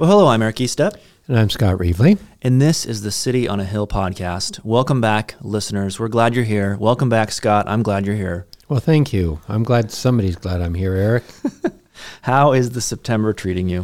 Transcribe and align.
Well, 0.00 0.08
hello, 0.10 0.28
I'm 0.28 0.40
Eric 0.40 0.56
Eastep, 0.56 0.96
And 1.28 1.38
I'm 1.38 1.50
Scott 1.50 1.76
Reevely. 1.76 2.18
and 2.40 2.60
this 2.60 2.86
is 2.86 3.02
the 3.02 3.10
City 3.10 3.46
on 3.46 3.60
a 3.60 3.64
Hill 3.66 3.86
podcast. 3.86 4.64
Welcome 4.64 5.00
back, 5.02 5.34
listeners. 5.42 6.00
We're 6.00 6.08
glad 6.08 6.34
you're 6.34 6.44
here. 6.44 6.76
Welcome 6.80 7.10
back, 7.10 7.30
Scott. 7.30 7.68
I'm 7.68 7.82
glad 7.82 8.06
you're 8.06 8.16
here. 8.16 8.46
Well, 8.68 8.80
thank 8.80 9.12
you. 9.12 9.40
I'm 9.46 9.62
glad 9.62 9.90
somebody's 9.92 10.36
glad 10.36 10.62
I'm 10.62 10.72
here, 10.74 10.94
Eric. 10.94 11.24
How 12.22 12.52
is 12.52 12.70
the 12.70 12.80
September 12.80 13.34
treating 13.34 13.68
you? 13.68 13.82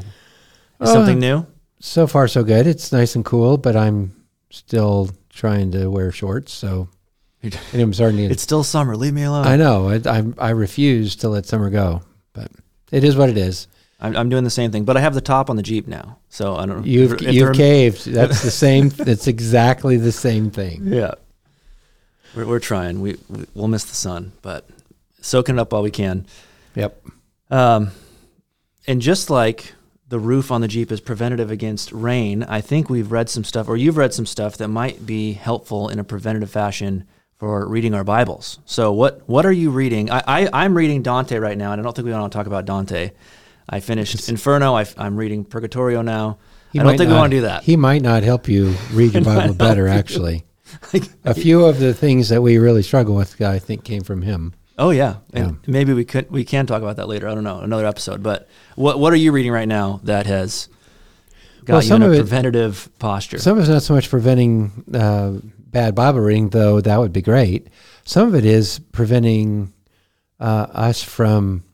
Is 0.81 0.89
Uh, 0.89 0.93
something 0.95 1.19
new? 1.19 1.47
So 1.81 2.07
far, 2.07 2.29
so 2.29 2.43
good. 2.43 2.67
It's 2.67 2.93
nice 2.93 3.15
and 3.15 3.25
cool, 3.25 3.59
but 3.59 3.77
I'm 3.77 4.13
still 4.51 5.11
trying 5.29 5.71
to 5.73 5.89
wear 5.91 6.11
shorts. 6.13 6.51
So 6.53 6.89
I'm 7.75 7.93
starting 7.93 8.17
to. 8.19 8.25
It's 8.25 8.43
still 8.43 8.65
summer. 8.65 8.97
Leave 8.97 9.13
me 9.13 9.25
alone. 9.25 9.47
I 9.47 9.57
know. 9.57 9.91
I, 9.91 10.01
I 10.07 10.25
I 10.39 10.51
refuse 10.51 11.15
to 11.17 11.29
let 11.29 11.45
summer 11.45 11.69
go, 11.69 12.01
but 12.33 12.51
it 12.91 13.05
is 13.05 13.17
what 13.17 13.29
it 13.29 13.37
is. 13.37 13.69
I'm, 13.99 14.15
I'm 14.17 14.29
doing 14.29 14.45
the 14.45 14.51
same 14.51 14.71
thing, 14.73 14.85
but 14.85 14.97
I 14.97 15.01
have 15.01 15.15
the 15.15 15.21
top 15.21 15.49
on 15.49 15.57
the 15.57 15.63
Jeep 15.63 15.87
now. 15.89 16.19
So 16.29 16.55
I 16.57 16.67
don't 16.67 16.79
know. 16.81 16.85
You've 16.85 17.15
if- 17.15 17.23
if 17.23 17.35
you've 17.35 17.57
caved. 17.57 18.07
That's 18.13 18.43
the 18.43 18.51
same. 18.51 18.93
It's 18.99 19.27
exactly 19.27 19.97
the 19.97 20.13
same 20.13 20.51
thing. 20.51 20.83
Yeah. 20.85 21.15
We're, 22.35 22.47
we're 22.47 22.61
trying. 22.61 23.01
We, 23.01 23.17
we, 23.29 23.45
we'll 23.55 23.69
miss 23.69 23.85
the 23.85 23.95
sun, 23.95 24.33
but 24.43 24.69
soaking 25.23 25.57
it 25.57 25.59
up 25.61 25.73
while 25.73 25.83
we 25.83 25.91
can. 25.91 26.27
Yep. 26.75 27.03
Um, 27.51 27.91
and 28.87 29.01
just 29.01 29.31
like 29.31 29.73
the 30.09 30.19
roof 30.19 30.53
on 30.53 30.61
the 30.61 30.69
Jeep 30.69 30.93
is 30.93 31.01
preventative 31.01 31.51
against 31.51 31.91
rain, 31.93 32.43
I 32.43 32.61
think 32.61 32.91
we've 32.91 33.11
read 33.11 33.31
some 33.31 33.45
stuff, 33.45 33.67
or 33.69 33.77
you've 33.77 33.97
read 33.97 34.13
some 34.13 34.27
stuff 34.27 34.59
that 34.59 34.69
might 34.69 35.07
be 35.07 35.33
helpful 35.33 35.89
in 35.89 35.99
a 35.99 36.05
preventative 36.05 36.51
fashion 36.51 37.05
for 37.39 37.67
reading 37.67 37.95
our 37.95 38.05
Bibles. 38.05 38.59
So, 38.67 38.93
what 38.93 39.23
what 39.29 39.45
are 39.45 39.53
you 39.53 39.71
reading? 39.71 40.11
I, 40.11 40.23
I 40.27 40.49
I'm 40.53 40.77
reading 40.77 41.03
Dante 41.03 41.37
right 41.39 41.59
now, 41.59 41.73
and 41.73 41.81
I 41.81 41.85
don't 41.85 41.95
think 41.95 42.07
we 42.07 42.13
want 42.13 42.31
to 42.33 42.37
talk 42.37 42.47
about 42.47 42.65
Dante. 42.67 43.11
I 43.69 43.81
finished 43.81 44.29
Inferno. 44.29 44.75
I, 44.75 44.87
am 44.97 45.17
reading 45.17 45.45
Purgatorio 45.45 46.03
now. 46.03 46.39
He 46.73 46.81
I 46.81 46.83
don't 46.83 46.99
think 46.99 47.11
we 47.11 47.17
want 47.17 47.31
to 47.31 47.37
do 47.39 47.41
that. 47.43 47.63
He 47.63 47.77
might 47.77 48.03
not 48.03 48.23
help 48.23 48.49
you 48.49 48.75
read 48.93 49.15
your 49.15 49.25
Bible 49.25 49.55
better. 49.55 49.89
Actually, 49.89 50.45
a 51.25 51.35
few 51.35 51.65
of 51.65 51.79
the 51.79 51.95
things 51.95 52.29
that 52.29 52.43
we 52.43 52.59
really 52.59 52.83
struggle 52.83 53.15
with, 53.15 53.41
I 53.41 53.59
think, 53.59 53.85
came 53.85 54.03
from 54.03 54.23
him. 54.23 54.55
Oh 54.79 54.91
yeah, 54.91 55.17
and 55.33 55.59
maybe 55.67 55.95
we 55.95 56.05
could 56.05 56.31
we 56.31 56.45
can 56.45 56.67
talk 56.67 56.83
about 56.83 56.97
that 56.97 57.09
later. 57.09 57.29
I 57.29 57.35
don't 57.35 57.45
know 57.45 57.61
another 57.61 57.87
episode. 57.87 58.23
But 58.23 58.47
what 58.75 58.99
what 58.99 59.13
are 59.13 59.17
you 59.17 59.33
reading 59.33 59.53
right 59.53 59.69
now 59.69 60.01
that 60.05 60.27
has 60.27 60.69
got 61.65 61.75
Well, 61.75 61.83
you 61.83 61.89
some 61.89 62.03
in 62.03 62.09
a 62.09 62.13
of 62.13 62.15
it- 62.15 62.19
preventative 62.19 62.91
posture? 62.99 63.39
Some 63.39 63.57
of 63.57 63.61
it's 63.61 63.71
not 63.71 63.83
so 63.83 63.95
much 63.95 64.11
preventing 64.11 64.85
uh, 64.93 65.39
bad 65.71 65.95
Bible 65.95 66.21
reading, 66.21 66.51
though 66.51 66.81
that 66.83 66.99
would 66.99 67.13
be 67.13 67.23
great. 67.23 67.69
Some 68.05 68.29
of 68.29 68.35
it 68.35 68.45
is 68.45 68.79
preventing 68.93 69.73
uh, 70.39 70.67
us 70.71 71.03
from 71.03 71.65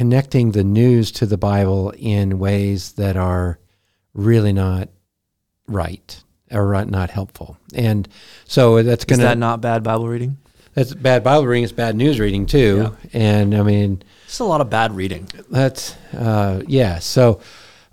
connecting 0.00 0.52
the 0.52 0.62
news 0.62 1.10
to 1.10 1.24
the 1.24 1.38
Bible 1.38 1.90
in 1.96 2.38
ways 2.38 2.92
that 2.92 3.16
are 3.16 3.58
really 4.12 4.52
not 4.52 4.90
right 5.66 6.22
or 6.52 6.70
not- 6.74 6.90
not 6.90 7.10
helpful. 7.10 7.56
And 7.74 8.06
so 8.44 8.82
that's 8.82 9.04
Is 9.06 9.18
that 9.18 9.38
not 9.38 9.60
bad 9.62 9.82
Bible 9.82 10.06
reading? 10.06 10.36
that's 10.74 10.92
bad 10.92 11.24
Bible 11.24 11.46
reading. 11.46 11.64
It's 11.64 11.72
bad 11.72 11.96
news 11.96 12.20
reading 12.20 12.44
too. 12.44 12.94
And 13.14 13.54
I 13.56 13.62
mean, 13.62 14.02
it's 14.26 14.38
a 14.40 14.44
lot 14.44 14.60
of 14.60 14.68
bad 14.68 14.94
reading. 14.94 15.26
that's 15.50 15.96
uh, 16.12 16.62
yeah. 16.66 16.98
So 16.98 17.40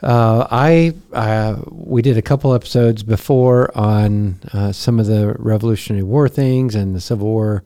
uh, 0.02 0.46
I 0.52 0.94
uh, 1.14 1.56
we 1.72 2.02
did 2.02 2.18
a 2.18 2.22
couple 2.22 2.54
episodes 2.54 3.02
before 3.04 3.72
on 3.78 4.40
uh, 4.52 4.74
some 4.74 5.00
of 5.00 5.06
the 5.06 5.34
Revolutionary 5.40 6.04
War 6.04 6.28
things 6.28 6.76
and 6.76 6.94
the 6.94 7.00
Civil 7.02 7.28
War 7.28 7.64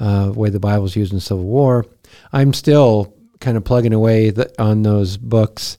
uh, 0.00 0.32
way 0.34 0.48
the 0.48 0.58
Bible's 0.60 0.96
used 0.96 1.12
in 1.12 1.18
the 1.18 1.20
Civil 1.32 1.44
War. 1.44 1.84
I'm 2.32 2.54
still 2.54 3.12
kind 3.40 3.56
of 3.56 3.64
plugging 3.64 3.92
away 3.92 4.30
the, 4.30 4.50
on 4.62 4.82
those 4.82 5.16
books. 5.16 5.78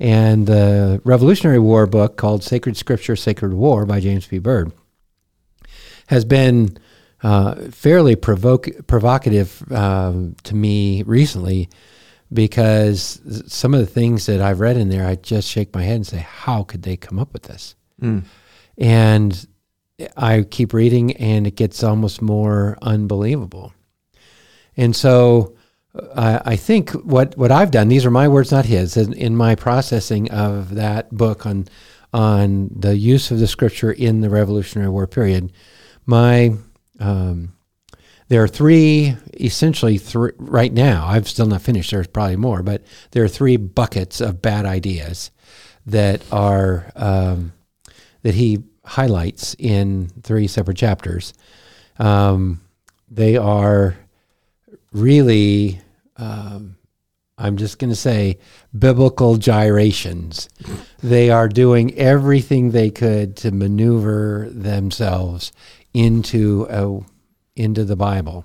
And 0.00 0.46
the 0.46 1.00
Revolutionary 1.04 1.60
War 1.60 1.86
book 1.86 2.16
called 2.16 2.42
Sacred 2.42 2.76
Scripture, 2.76 3.16
Sacred 3.16 3.54
War 3.54 3.86
by 3.86 4.00
James 4.00 4.26
P. 4.26 4.38
Byrd 4.38 4.72
has 6.08 6.24
been 6.24 6.76
uh, 7.22 7.54
fairly 7.70 8.16
provoc- 8.16 8.86
provocative 8.86 9.62
um, 9.72 10.36
to 10.42 10.54
me 10.54 11.02
recently 11.04 11.68
because 12.32 13.20
some 13.46 13.72
of 13.72 13.80
the 13.80 13.86
things 13.86 14.26
that 14.26 14.40
I've 14.40 14.60
read 14.60 14.76
in 14.76 14.88
there, 14.88 15.06
I 15.06 15.14
just 15.14 15.48
shake 15.48 15.72
my 15.74 15.82
head 15.82 15.96
and 15.96 16.06
say, 16.06 16.18
how 16.18 16.64
could 16.64 16.82
they 16.82 16.96
come 16.96 17.18
up 17.18 17.32
with 17.32 17.44
this? 17.44 17.76
And 18.76 19.46
I 20.16 20.42
keep 20.42 20.72
reading, 20.72 21.12
and 21.12 21.46
it 21.46 21.54
gets 21.54 21.84
almost 21.84 22.20
more 22.20 22.76
unbelievable. 22.82 23.72
And 24.76 24.96
so 24.96 25.56
I 26.16 26.56
think 26.56 26.90
what, 26.90 27.36
what 27.38 27.52
I've 27.52 27.70
done, 27.70 27.88
these 27.88 28.04
are 28.04 28.10
my 28.10 28.26
words, 28.26 28.50
not 28.50 28.64
his, 28.64 28.96
in, 28.96 29.12
in 29.12 29.36
my 29.36 29.54
processing 29.54 30.30
of 30.30 30.74
that 30.74 31.12
book 31.12 31.46
on, 31.46 31.68
on 32.12 32.70
the 32.74 32.96
use 32.96 33.30
of 33.30 33.38
the 33.38 33.46
scripture 33.46 33.92
in 33.92 34.20
the 34.20 34.30
Revolutionary 34.30 34.90
War 34.90 35.06
period, 35.06 35.52
my 36.04 36.54
um, 36.98 37.52
there 38.28 38.42
are 38.42 38.48
three 38.48 39.16
essentially 39.38 40.00
right 40.38 40.72
now 40.72 41.06
i've 41.06 41.28
still 41.28 41.46
not 41.46 41.60
finished 41.60 41.90
there's 41.90 42.06
probably 42.06 42.36
more 42.36 42.62
but 42.62 42.82
there 43.10 43.24
are 43.24 43.28
three 43.28 43.56
buckets 43.56 44.20
of 44.20 44.40
bad 44.40 44.64
ideas 44.64 45.30
that 45.86 46.22
are 46.32 46.90
um, 46.94 47.52
that 48.22 48.34
he 48.34 48.62
highlights 48.84 49.54
in 49.58 50.08
three 50.22 50.46
separate 50.46 50.76
chapters. 50.76 51.32
Um, 51.98 52.60
they 53.10 53.36
are 53.36 53.96
really 54.92 55.80
um, 56.16 56.76
i'm 57.38 57.56
just 57.56 57.78
going 57.78 57.90
to 57.90 57.96
say 57.96 58.38
biblical 58.76 59.36
gyrations. 59.36 60.48
They 61.02 61.30
are 61.30 61.48
doing 61.48 61.94
everything 61.94 62.70
they 62.70 62.90
could 62.90 63.36
to 63.38 63.50
maneuver 63.50 64.48
themselves 64.50 65.52
into 65.92 66.66
a 66.68 67.00
into 67.56 67.84
the 67.84 67.96
Bible 67.96 68.44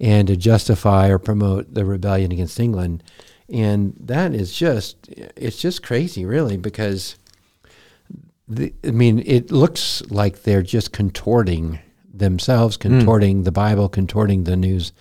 and 0.00 0.26
to 0.28 0.36
justify 0.36 1.08
or 1.08 1.18
promote 1.18 1.72
the 1.72 1.84
rebellion 1.84 2.32
against 2.32 2.58
England. 2.58 3.02
And 3.48 3.94
that 4.00 4.34
is 4.34 4.52
just 4.52 5.08
it's 5.08 5.60
just 5.60 5.82
crazy 5.82 6.24
really 6.24 6.56
because 6.56 7.16
the, 8.48 8.74
I 8.84 8.90
mean 8.90 9.22
it 9.24 9.52
looks 9.52 10.02
like 10.10 10.42
they're 10.42 10.62
just 10.62 10.92
contorting 10.92 11.78
themselves, 12.12 12.76
contorting 12.76 13.42
the 13.42 13.52
Bible, 13.52 13.88
contorting 13.88 14.44
the 14.44 14.56
news, 14.56 14.92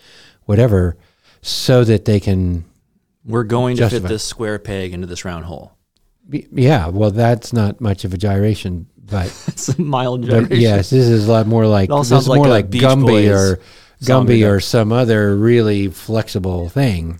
whatever, 0.46 0.98
so 1.44 1.84
that 1.84 2.06
they 2.06 2.20
can 2.20 2.64
We're 3.26 3.44
going 3.44 3.78
to 3.78 3.90
fit 3.90 4.04
this 4.04 4.24
square 4.24 4.58
peg 4.58 4.94
into 4.94 5.06
this 5.06 5.24
round 5.26 5.46
hole. 5.46 5.74
yeah, 6.30 6.88
well 6.88 7.12
that's 7.12 7.54
not 7.54 7.80
much 7.82 8.06
of 8.06 8.14
a 8.14 8.18
gyration, 8.18 8.88
but 8.98 9.26
It's 9.48 9.70
a 9.70 9.80
mild 9.82 10.26
gyration. 10.26 10.56
yes, 10.60 10.90
this 10.90 11.08
is 11.08 11.28
a 11.28 11.32
lot 11.32 11.46
more 11.46 11.68
like 11.68 11.90
this 11.90 12.12
is 12.12 12.28
like 12.28 12.38
more 12.38 12.48
like 12.48 12.70
Beach 12.70 12.82
Gumby 12.82 13.06
Boys 13.06 13.30
or 13.30 13.60
Gumby 14.02 14.50
or 14.50 14.60
some 14.60 14.92
other 14.92 15.36
really 15.36 15.90
flexible 15.90 16.70
thing. 16.70 17.20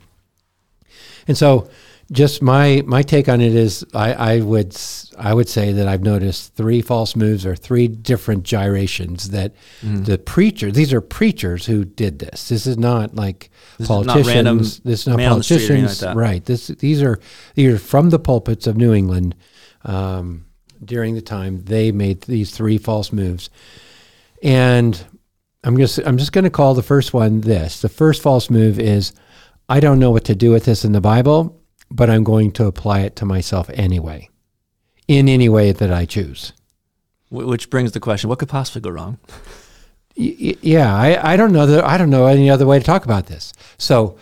And 1.28 1.38
so, 1.38 1.70
just 2.14 2.42
my 2.42 2.82
my 2.86 3.02
take 3.02 3.28
on 3.28 3.42
it 3.42 3.54
is, 3.56 3.84
I, 3.94 4.14
I 4.14 4.40
would 4.40 4.78
I 5.18 5.34
would 5.34 5.50
say 5.50 5.74
that 5.74 5.88
I've 5.88 6.04
noticed 6.04 6.54
three 6.56 6.82
false 6.82 7.16
moves 7.16 7.46
or 7.46 7.56
three 7.56 7.88
different 7.90 8.44
gyrations 8.44 9.32
that 9.32 9.54
Mm-hmm. 9.82 10.04
the 10.04 10.18
preacher 10.18 10.72
these 10.72 10.94
are 10.94 11.02
preachers 11.02 11.66
who 11.66 11.84
did 11.84 12.20
this. 12.20 12.48
This 12.50 12.66
is 12.66 12.78
not 12.78 13.16
like 13.16 13.50
This 13.78 13.86
is 13.86 13.90
not 13.90 14.06
politicians. 14.06 14.28
random 14.36 14.58
this 14.60 15.00
is 15.02 15.08
not 15.08 15.18
man 15.18 15.32
on 15.34 15.38
the 15.40 15.44
street 15.44 15.70
or 15.70 15.74
anything 15.74 15.84
like 15.86 15.98
politicians, 16.00 16.16
right? 16.16 16.46
This 16.46 16.68
these 16.68 17.02
are 17.02 17.20
these 17.56 17.74
are 17.74 17.80
from 17.80 18.10
the 18.12 18.20
pulpits 18.20 18.68
of 18.68 18.78
New 18.78 18.94
England. 18.94 19.36
Um, 19.84 20.46
during 20.84 21.16
the 21.16 21.22
time 21.22 21.64
they 21.66 21.92
made 21.92 22.22
these 22.22 22.52
three 22.52 22.78
false 22.78 23.12
moves, 23.12 23.50
and 24.42 25.04
I'm 25.64 25.78
just 25.78 26.00
I'm 26.06 26.18
just 26.18 26.32
going 26.32 26.44
to 26.44 26.50
call 26.50 26.74
the 26.74 26.84
first 26.84 27.14
one 27.14 27.42
this. 27.42 27.82
The 27.82 27.90
first 27.90 28.22
false 28.22 28.50
move 28.50 28.80
is 28.80 29.14
I 29.70 29.80
don't 29.80 30.00
know 30.00 30.12
what 30.12 30.26
to 30.26 30.36
do 30.36 30.52
with 30.52 30.66
this 30.66 30.84
in 30.86 30.92
the 30.92 31.02
Bible, 31.02 31.62
but 31.94 32.10
I'm 32.10 32.24
going 32.24 32.52
to 32.54 32.66
apply 32.66 33.02
it 33.02 33.16
to 33.18 33.26
myself 33.26 33.70
anyway, 33.74 34.30
in 35.08 35.30
any 35.30 35.48
way 35.48 35.72
that 35.72 35.92
I 35.94 36.06
choose. 36.06 36.52
Which 37.30 37.70
brings 37.70 37.92
the 37.92 38.00
question: 38.00 38.30
What 38.30 38.40
could 38.40 38.50
possibly 38.50 38.82
go 38.82 38.90
wrong? 38.90 39.18
Y- 40.18 40.56
yeah, 40.62 40.94
I, 40.96 41.34
I 41.34 41.38
don't 41.38 41.54
know 41.54 41.66
that 41.66 41.84
I 41.84 41.98
don't 41.98 42.10
know 42.10 42.26
any 42.28 42.50
other 42.50 42.66
way 42.66 42.80
to 42.80 42.86
talk 42.86 43.06
about 43.06 43.28
this. 43.28 43.54
So 43.78 44.18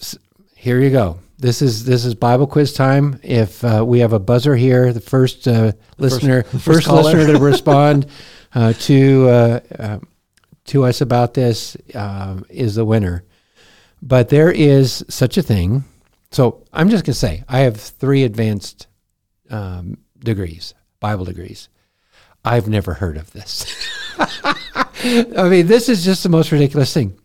s- 0.00 0.16
here 0.56 0.80
you 0.80 0.90
go. 0.90 1.18
this 1.38 1.60
is 1.60 1.84
this 1.84 2.04
is 2.04 2.14
Bible 2.14 2.46
quiz 2.46 2.72
time. 2.72 3.18
If 3.22 3.64
uh, 3.64 3.84
we 3.86 3.98
have 4.00 4.12
a 4.12 4.18
buzzer 4.18 4.54
here, 4.56 4.92
the 4.92 5.00
first 5.00 5.46
uh, 5.48 5.72
listener, 5.98 6.44
first 6.44 6.64
first, 6.64 6.86
caller. 6.86 7.02
listener 7.02 7.26
to 7.34 7.38
respond 7.52 8.06
uh, 8.54 8.72
to 8.74 9.28
uh, 9.28 9.60
uh, 9.78 9.98
to 10.66 10.84
us 10.84 11.00
about 11.00 11.34
this 11.34 11.76
um, 11.94 12.44
is 12.48 12.74
the 12.76 12.84
winner. 12.84 13.24
But 14.00 14.30
there 14.30 14.50
is 14.50 15.04
such 15.08 15.36
a 15.36 15.42
thing. 15.42 15.84
So 16.32 16.64
I'm 16.72 16.88
just 16.88 17.04
going 17.04 17.12
to 17.12 17.18
say 17.18 17.44
I 17.48 17.60
have 17.60 17.76
three 17.76 18.24
advanced 18.24 18.86
um, 19.50 19.98
degrees, 20.18 20.74
Bible 20.98 21.26
degrees. 21.26 21.68
I've 22.44 22.68
never 22.68 22.94
heard 22.94 23.16
of 23.16 23.30
this. 23.32 23.66
I 24.18 25.48
mean, 25.48 25.66
this 25.66 25.88
is 25.88 26.04
just 26.04 26.22
the 26.22 26.28
most 26.28 26.50
ridiculous 26.50 26.92
thing. 26.92 27.18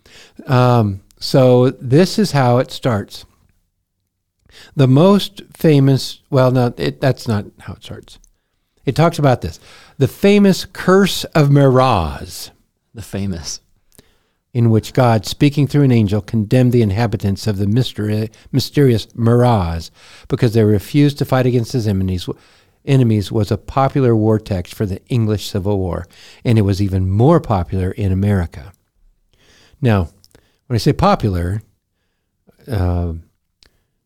Um, 0.45 1.01
so 1.19 1.71
this 1.71 2.19
is 2.19 2.31
how 2.31 2.57
it 2.59 2.69
starts. 2.69 3.25
The 4.75 4.87
most 4.87 5.41
famous, 5.55 6.21
well, 6.29 6.51
no, 6.51 6.73
it, 6.77 7.01
that's 7.01 7.27
not 7.27 7.45
how 7.59 7.73
it 7.73 7.83
starts. 7.83 8.19
It 8.85 8.95
talks 8.95 9.19
about 9.19 9.41
this 9.41 9.59
the 9.97 10.07
famous 10.07 10.65
curse 10.65 11.23
of 11.25 11.49
Meroz, 11.49 12.51
The 12.93 13.01
famous. 13.01 13.61
In 14.57 14.71
which 14.71 14.93
God, 14.93 15.27
speaking 15.27 15.67
through 15.67 15.83
an 15.83 15.91
angel, 15.91 16.19
condemned 16.19 16.71
the 16.71 16.81
inhabitants 16.81 17.45
of 17.45 17.57
the 17.57 17.67
mystery, 17.67 18.31
mysterious 18.51 19.05
Meroz 19.13 19.91
because 20.27 20.55
they 20.55 20.63
refused 20.63 21.19
to 21.19 21.25
fight 21.25 21.45
against 21.45 21.73
his 21.73 21.87
enemies. 21.87 22.27
Enemies 22.83 23.31
was 23.31 23.51
a 23.51 23.57
popular 23.59 24.15
war 24.15 24.39
text 24.39 24.73
for 24.73 24.87
the 24.87 24.99
English 25.09 25.47
Civil 25.47 25.77
War, 25.77 26.07
and 26.43 26.57
it 26.57 26.63
was 26.63 26.81
even 26.81 27.07
more 27.07 27.39
popular 27.39 27.91
in 27.91 28.11
America. 28.11 28.73
Now, 29.79 30.09
when 30.65 30.73
I 30.73 30.79
say 30.79 30.91
popular, 30.91 31.61
uh, 32.67 33.13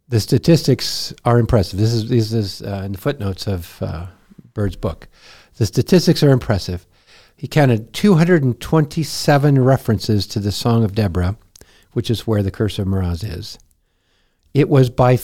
the 0.09 0.19
statistics 0.19 1.13
are 1.23 1.39
impressive. 1.39 1.79
This 1.79 1.93
is 1.93 2.09
this 2.09 2.33
is 2.33 2.61
uh, 2.61 2.81
in 2.83 2.91
the 2.91 2.97
footnotes 2.97 3.47
of 3.47 3.81
uh, 3.81 4.07
Byrd's 4.53 4.75
book. 4.75 5.07
The 5.55 5.65
statistics 5.65 6.21
are 6.23 6.31
impressive. 6.31 6.85
He 7.41 7.47
counted 7.47 7.93
227 7.93 9.63
references 9.63 10.27
to 10.27 10.39
the 10.39 10.51
Song 10.51 10.83
of 10.83 10.93
Deborah, 10.93 11.37
which 11.91 12.11
is 12.11 12.27
where 12.27 12.43
the 12.43 12.51
Curse 12.51 12.77
of 12.77 12.85
Meroz 12.85 13.23
is. 13.23 13.57
It 14.53 14.69
was 14.69 14.91
by 14.91 15.17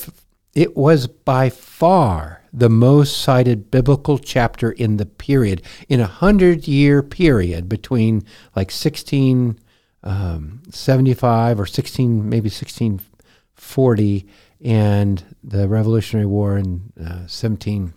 it 0.56 0.76
was 0.76 1.06
by 1.06 1.52
far 1.52 2.42
the 2.52 2.72
most 2.72 3.20
cited 3.20 3.70
biblical 3.70 4.18
chapter 4.18 4.72
in 4.72 4.98
the 4.98 5.06
period 5.06 5.62
in 5.88 6.00
a 6.00 6.08
hundred 6.08 6.68
year 6.68 7.04
period 7.04 7.70
between 7.70 8.24
like 8.56 8.72
1675 8.72 11.60
or 11.60 11.68
16 11.68 12.28
maybe 12.28 12.50
1640 12.50 14.26
and 14.62 15.24
the 15.44 15.68
Revolutionary 15.68 16.26
War 16.26 16.58
in 16.58 16.92
uh, 17.00 17.28
17 17.28 17.94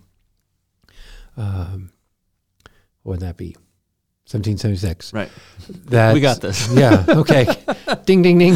um, 1.37 1.91
what 3.01 3.13
would 3.13 3.21
that 3.21 3.35
be 3.35 3.55
1776 4.33 5.13
Right. 5.13 5.29
that 5.85 6.13
We 6.13 6.21
got 6.21 6.41
this. 6.41 6.71
yeah. 6.73 7.05
Okay. 7.07 7.45
ding, 8.05 8.21
ding, 8.21 8.37
ding. 8.37 8.55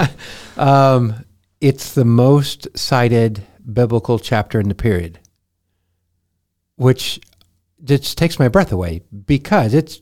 um, 0.56 1.24
it's 1.60 1.94
the 1.94 2.04
most 2.04 2.68
cited 2.76 3.42
biblical 3.72 4.18
chapter 4.18 4.58
in 4.58 4.68
the 4.68 4.74
period, 4.74 5.18
which 6.76 7.20
just 7.84 8.16
takes 8.18 8.38
my 8.38 8.48
breath 8.48 8.72
away 8.72 9.02
because 9.26 9.74
it's. 9.74 10.00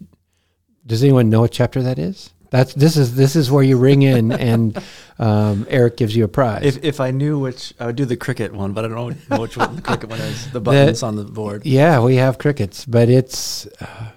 Does 0.86 1.04
anyone 1.04 1.28
know 1.28 1.42
what 1.42 1.52
chapter 1.52 1.82
that 1.82 1.98
is? 1.98 2.30
That's 2.50 2.74
this 2.74 2.96
is 2.96 3.14
this 3.14 3.36
is 3.36 3.50
where 3.50 3.62
you 3.62 3.76
ring 3.76 4.02
in 4.02 4.32
and 4.32 4.76
um, 5.18 5.66
Eric 5.70 5.96
gives 5.96 6.16
you 6.16 6.24
a 6.24 6.28
prize. 6.28 6.64
If, 6.64 6.82
if 6.82 7.00
I 7.00 7.12
knew 7.12 7.38
which, 7.38 7.72
I 7.78 7.86
would 7.86 7.96
do 7.96 8.04
the 8.04 8.16
cricket 8.16 8.52
one, 8.52 8.72
but 8.72 8.84
I 8.84 8.88
don't 8.88 9.30
know 9.30 9.40
which 9.40 9.56
one 9.56 9.76
the 9.76 9.82
cricket 9.82 10.10
one 10.10 10.18
is. 10.20 10.50
The 10.50 10.60
buttons 10.60 11.02
on 11.02 11.14
the 11.16 11.24
board. 11.24 11.64
Yeah, 11.64 12.00
we 12.00 12.16
have 12.16 12.38
crickets, 12.38 12.84
but 12.84 13.08
it's 13.08 13.66
uh, 13.80 14.10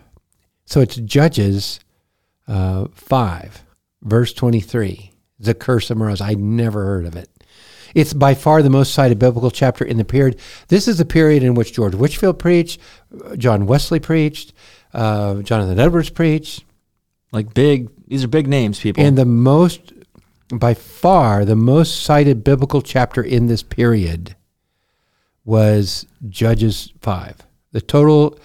so 0.74 0.82
it's 0.82 0.96
Judges 0.96 1.80
uh, 2.48 2.88
five, 2.94 3.64
verse 4.02 4.34
twenty 4.34 4.60
three. 4.60 5.12
The 5.40 5.54
curse 5.54 5.92
of 5.92 5.98
Meroz. 6.00 6.20
I'd 6.20 6.40
never 6.40 6.84
heard 6.84 7.06
of 7.06 7.16
it. 7.16 7.30
It's 7.94 8.14
by 8.14 8.34
far 8.34 8.64
the 8.64 8.72
most 8.72 8.92
cited 8.92 9.20
biblical 9.20 9.52
chapter 9.52 9.86
in 9.86 9.98
the 9.98 10.06
period. 10.06 10.40
This 10.70 10.88
is 10.88 10.98
the 10.98 11.06
period 11.06 11.44
in 11.44 11.54
which 11.54 11.74
George 11.74 11.94
Whitefield 11.94 12.40
preached, 12.40 12.80
John 13.38 13.68
Wesley 13.68 14.00
preached, 14.00 14.54
uh, 14.94 15.44
Jonathan 15.44 15.80
Edwards 15.80 16.10
preached, 16.10 16.64
Like 17.32 17.54
big, 17.54 17.90
these 18.08 18.24
are 18.24 18.28
big 18.28 18.48
names, 18.48 18.80
people. 18.80 19.04
and 19.04 19.16
the 19.16 19.26
most, 19.26 19.94
by 20.52 20.74
far, 20.74 21.46
the 21.46 21.56
most 21.56 22.02
cited 22.02 22.44
biblical 22.44 22.82
chapter 22.82 23.22
in 23.22 23.46
this 23.46 23.62
period 23.62 24.36
was 25.46 26.08
Judges 26.30 26.92
5. 27.02 27.38
The 27.74 27.82
total 27.82 28.40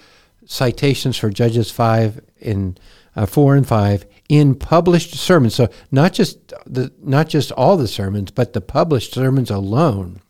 citations 0.49 1.15
for 1.15 1.29
Judges 1.29 1.69
5 1.69 2.19
in 2.39 2.75
uh, 3.15 3.25
4 3.25 3.55
and 3.55 3.67
5 3.67 4.05
in 4.27 4.55
published 4.55 5.15
sermons. 5.15 5.55
So 5.55 5.69
not 5.91 6.11
just 6.13 6.53
the 6.65 6.91
not 7.01 7.29
just 7.29 7.51
all 7.51 7.77
the 7.77 7.87
sermons, 7.87 8.31
but 8.31 8.53
the 8.53 8.61
published 8.61 9.13
sermons 9.13 9.51
alone 9.51 10.21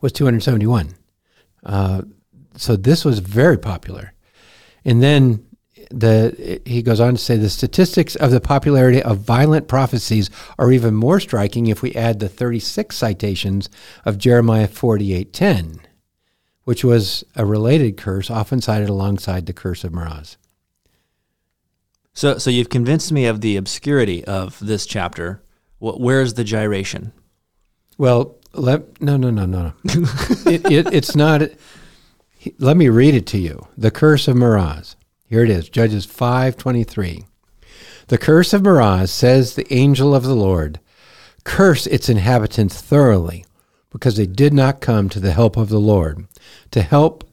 was 0.00 0.12
271. 0.12 0.94
Uh, 1.64 2.02
so 2.56 2.76
this 2.76 3.04
was 3.04 3.18
very 3.18 3.58
popular. 3.58 4.12
And 4.84 5.02
then 5.02 5.44
the 5.90 6.60
he 6.64 6.82
goes 6.82 7.00
on 7.00 7.14
to 7.14 7.18
say 7.18 7.36
the 7.36 7.50
statistics 7.50 8.14
of 8.16 8.30
the 8.30 8.40
popularity 8.40 9.02
of 9.02 9.18
violent 9.18 9.68
prophecies 9.68 10.30
are 10.58 10.72
even 10.72 10.94
more 10.94 11.20
striking 11.20 11.66
if 11.66 11.82
we 11.82 11.92
add 11.94 12.20
the 12.20 12.28
36 12.28 12.96
citations 12.96 13.68
of 14.04 14.16
Jeremiah 14.16 14.68
48:10, 14.68 15.80
which 16.64 16.84
was 16.84 17.24
a 17.36 17.44
related 17.44 17.96
curse 17.96 18.30
often 18.30 18.60
cited 18.60 18.88
alongside 18.88 19.46
the 19.46 19.52
curse 19.52 19.84
of 19.84 19.92
Meroz. 19.92 20.36
so, 22.14 22.38
so 22.38 22.50
you've 22.50 22.68
convinced 22.68 23.12
me 23.12 23.26
of 23.26 23.40
the 23.40 23.56
obscurity 23.56 24.24
of 24.24 24.58
this 24.60 24.86
chapter. 24.86 25.42
Where's 25.78 26.34
the 26.34 26.44
gyration? 26.44 27.12
Well, 27.98 28.36
let 28.52 29.00
no 29.00 29.16
no 29.16 29.30
no 29.30 29.46
no 29.46 29.62
no. 29.62 29.72
it, 30.46 30.70
it, 30.70 30.92
it's 30.92 31.16
not. 31.16 31.42
Let 32.58 32.76
me 32.76 32.88
read 32.88 33.14
it 33.14 33.26
to 33.28 33.38
you. 33.38 33.66
The 33.76 33.90
curse 33.90 34.28
of 34.28 34.36
Meroz. 34.36 34.94
Here 35.26 35.42
it 35.44 35.50
is. 35.50 35.68
Judges 35.68 36.04
five 36.04 36.56
twenty 36.56 36.84
three. 36.84 37.24
The 38.08 38.18
curse 38.18 38.52
of 38.52 38.62
Miraz 38.62 39.10
says 39.10 39.54
the 39.54 39.72
angel 39.72 40.14
of 40.14 40.24
the 40.24 40.34
Lord, 40.34 40.80
curse 41.44 41.86
its 41.86 42.08
inhabitants 42.08 42.80
thoroughly, 42.80 43.46
because 43.92 44.16
they 44.16 44.26
did 44.26 44.52
not 44.54 44.80
come 44.80 45.08
to 45.10 45.20
the 45.20 45.32
help 45.32 45.56
of 45.56 45.68
the 45.68 45.80
Lord, 45.80 46.26
to 46.70 46.82
help 46.82 47.24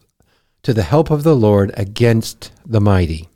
to 0.63 0.73
the 0.73 0.83
help 0.83 1.09
of 1.09 1.23
the 1.23 1.35
Lord 1.35 1.71
against 1.77 2.51
the 2.65 2.81
mighty. 2.81 3.29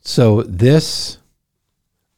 So 0.00 0.42
this 0.42 1.18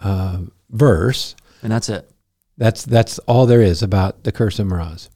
uh, 0.01 0.39
verse 0.71 1.35
And 1.63 1.73
that's 1.73 1.89
it. 1.89 2.11
that's 2.57 2.85
that's 2.85 3.19
all 3.21 3.47
there 3.47 3.63
is 3.63 3.83
about 3.83 4.25
the 4.25 4.33
curse 4.33 4.59
of 4.59 4.67
Meroz. 4.67 5.09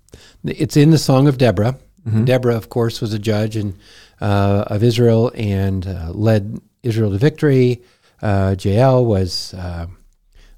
It's 0.45 0.77
in 0.77 0.91
the 0.91 0.99
Song 0.99 1.27
of 1.29 1.39
Deborah. 1.39 1.79
Deborah, 2.27 2.55
of 2.55 2.69
course, 2.69 3.01
was 3.01 3.15
a 3.15 3.19
judge 3.19 3.57
and 3.57 3.79
uh, 4.21 4.65
of 4.67 4.83
Israel 4.83 5.33
and 5.35 5.87
uh, 5.87 6.11
led 6.13 6.61
Israel 6.83 7.11
to 7.13 7.17
victory. 7.17 7.81
Uh, 8.21 8.55
Jael 8.61 9.07
was 9.07 9.55
uh, 9.55 9.87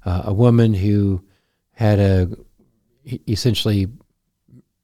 uh, 0.03 0.21
a 0.25 0.33
woman 0.33 0.73
who 0.73 1.23
had 1.71 1.99
a 1.99 2.27
essentially 3.27 3.87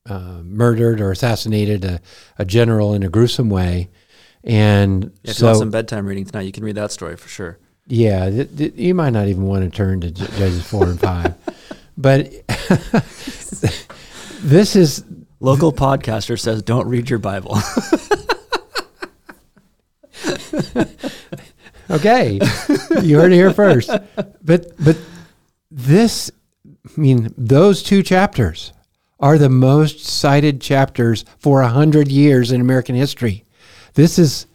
uh, 0.06 0.42
murdered 0.44 1.02
or 1.02 1.12
assassinated 1.12 1.86
a, 1.86 2.00
a 2.38 2.46
general 2.46 2.94
in 2.94 3.04
a 3.04 3.10
gruesome 3.10 3.50
way, 3.50 3.90
and 4.44 5.06
If 5.24 5.40
you 5.40 5.46
want 5.46 5.56
so 5.58 5.62
some 5.62 5.72
bedtime 5.72 6.06
reading 6.06 6.26
tonight, 6.26 6.42
you 6.44 6.52
can 6.52 6.64
read 6.64 6.76
that 6.76 6.92
story 6.92 7.16
for 7.16 7.30
sure. 7.30 7.58
yeah, 7.88 8.30
th- 8.30 8.56
th- 8.58 8.74
you 8.76 8.94
might 8.94 9.12
not 9.12 9.28
even 9.28 9.44
want 9.44 9.64
to 9.64 9.70
turn 9.70 10.02
to 10.02 10.12
J- 10.12 10.26
Judges 10.38 10.66
four 10.68 10.86
and 10.90 11.00
five, 11.00 11.34
but 11.98 12.30
this 14.42 14.76
is 14.76 15.04
Local 15.40 15.74
podcaster 15.74 16.40
says, 16.40 16.62
"Don't 16.64 16.88
read 16.88 17.10
your 17.10 17.20
Bible." 17.20 17.58
okay. 21.90 22.40
you 23.02 23.20
heard 23.20 23.32
it 23.32 23.36
here 23.36 23.54
first, 23.54 23.90
but 24.42 24.72
but 24.84 24.98
this, 25.70 26.32
I 26.98 27.02
mean, 27.02 27.34
those 27.38 27.82
two 27.84 28.04
chapters 28.04 28.74
are 29.20 29.38
the 29.38 29.50
most 29.50 30.00
cited 30.02 30.62
chapters 30.62 31.24
for 31.38 31.62
a 31.62 31.70
hundred 31.70 32.10
years 32.12 32.52
in 32.52 32.62
American 32.62 32.96
history. 32.96 33.46
This 33.94 34.20
is 34.20 34.48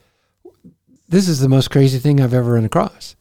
this 1.08 1.28
is 1.28 1.40
the 1.40 1.48
most 1.48 1.70
crazy 1.70 1.98
thing 1.98 2.20
I've 2.20 2.34
ever 2.34 2.52
run 2.54 2.64
across. 2.64 3.16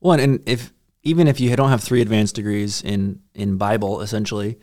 One, 0.00 0.18
and 0.20 0.40
if 0.46 0.72
even 1.02 1.28
if 1.28 1.38
you 1.40 1.54
don't 1.54 1.68
have 1.70 1.82
three 1.82 2.00
advanced 2.00 2.34
degrees 2.34 2.82
in 2.82 3.20
in 3.34 3.56
Bible, 3.58 4.00
essentially, 4.00 4.58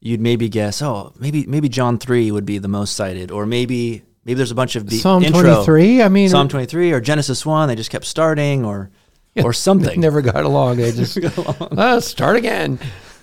you'd 0.00 0.20
maybe 0.20 0.48
guess, 0.48 0.82
oh, 0.82 1.12
maybe 1.18 1.46
maybe 1.46 1.68
John 1.68 1.98
three 1.98 2.30
would 2.30 2.44
be 2.44 2.58
the 2.58 2.68
most 2.68 2.96
cited, 2.96 3.30
or 3.30 3.46
maybe 3.46 4.02
maybe 4.24 4.36
there's 4.36 4.50
a 4.50 4.54
bunch 4.56 4.76
of 4.76 4.88
the 4.88 4.98
Psalm 4.98 5.22
twenty 5.24 5.64
three. 5.64 6.02
I 6.02 6.08
mean, 6.08 6.28
Psalm 6.30 6.48
twenty 6.48 6.66
three, 6.66 6.92
or 6.92 7.00
Genesis 7.00 7.46
one. 7.46 7.68
They 7.68 7.76
just 7.76 7.90
kept 7.90 8.06
starting, 8.06 8.64
or 8.64 8.90
or 9.36 9.42
they 9.44 9.52
something. 9.52 10.00
never 10.00 10.20
got 10.20 10.44
along. 10.44 10.78
They 10.78 10.90
just 11.02 11.20
Go 11.20 11.56
along. 11.70 12.00
start 12.00 12.36
again. 12.36 12.78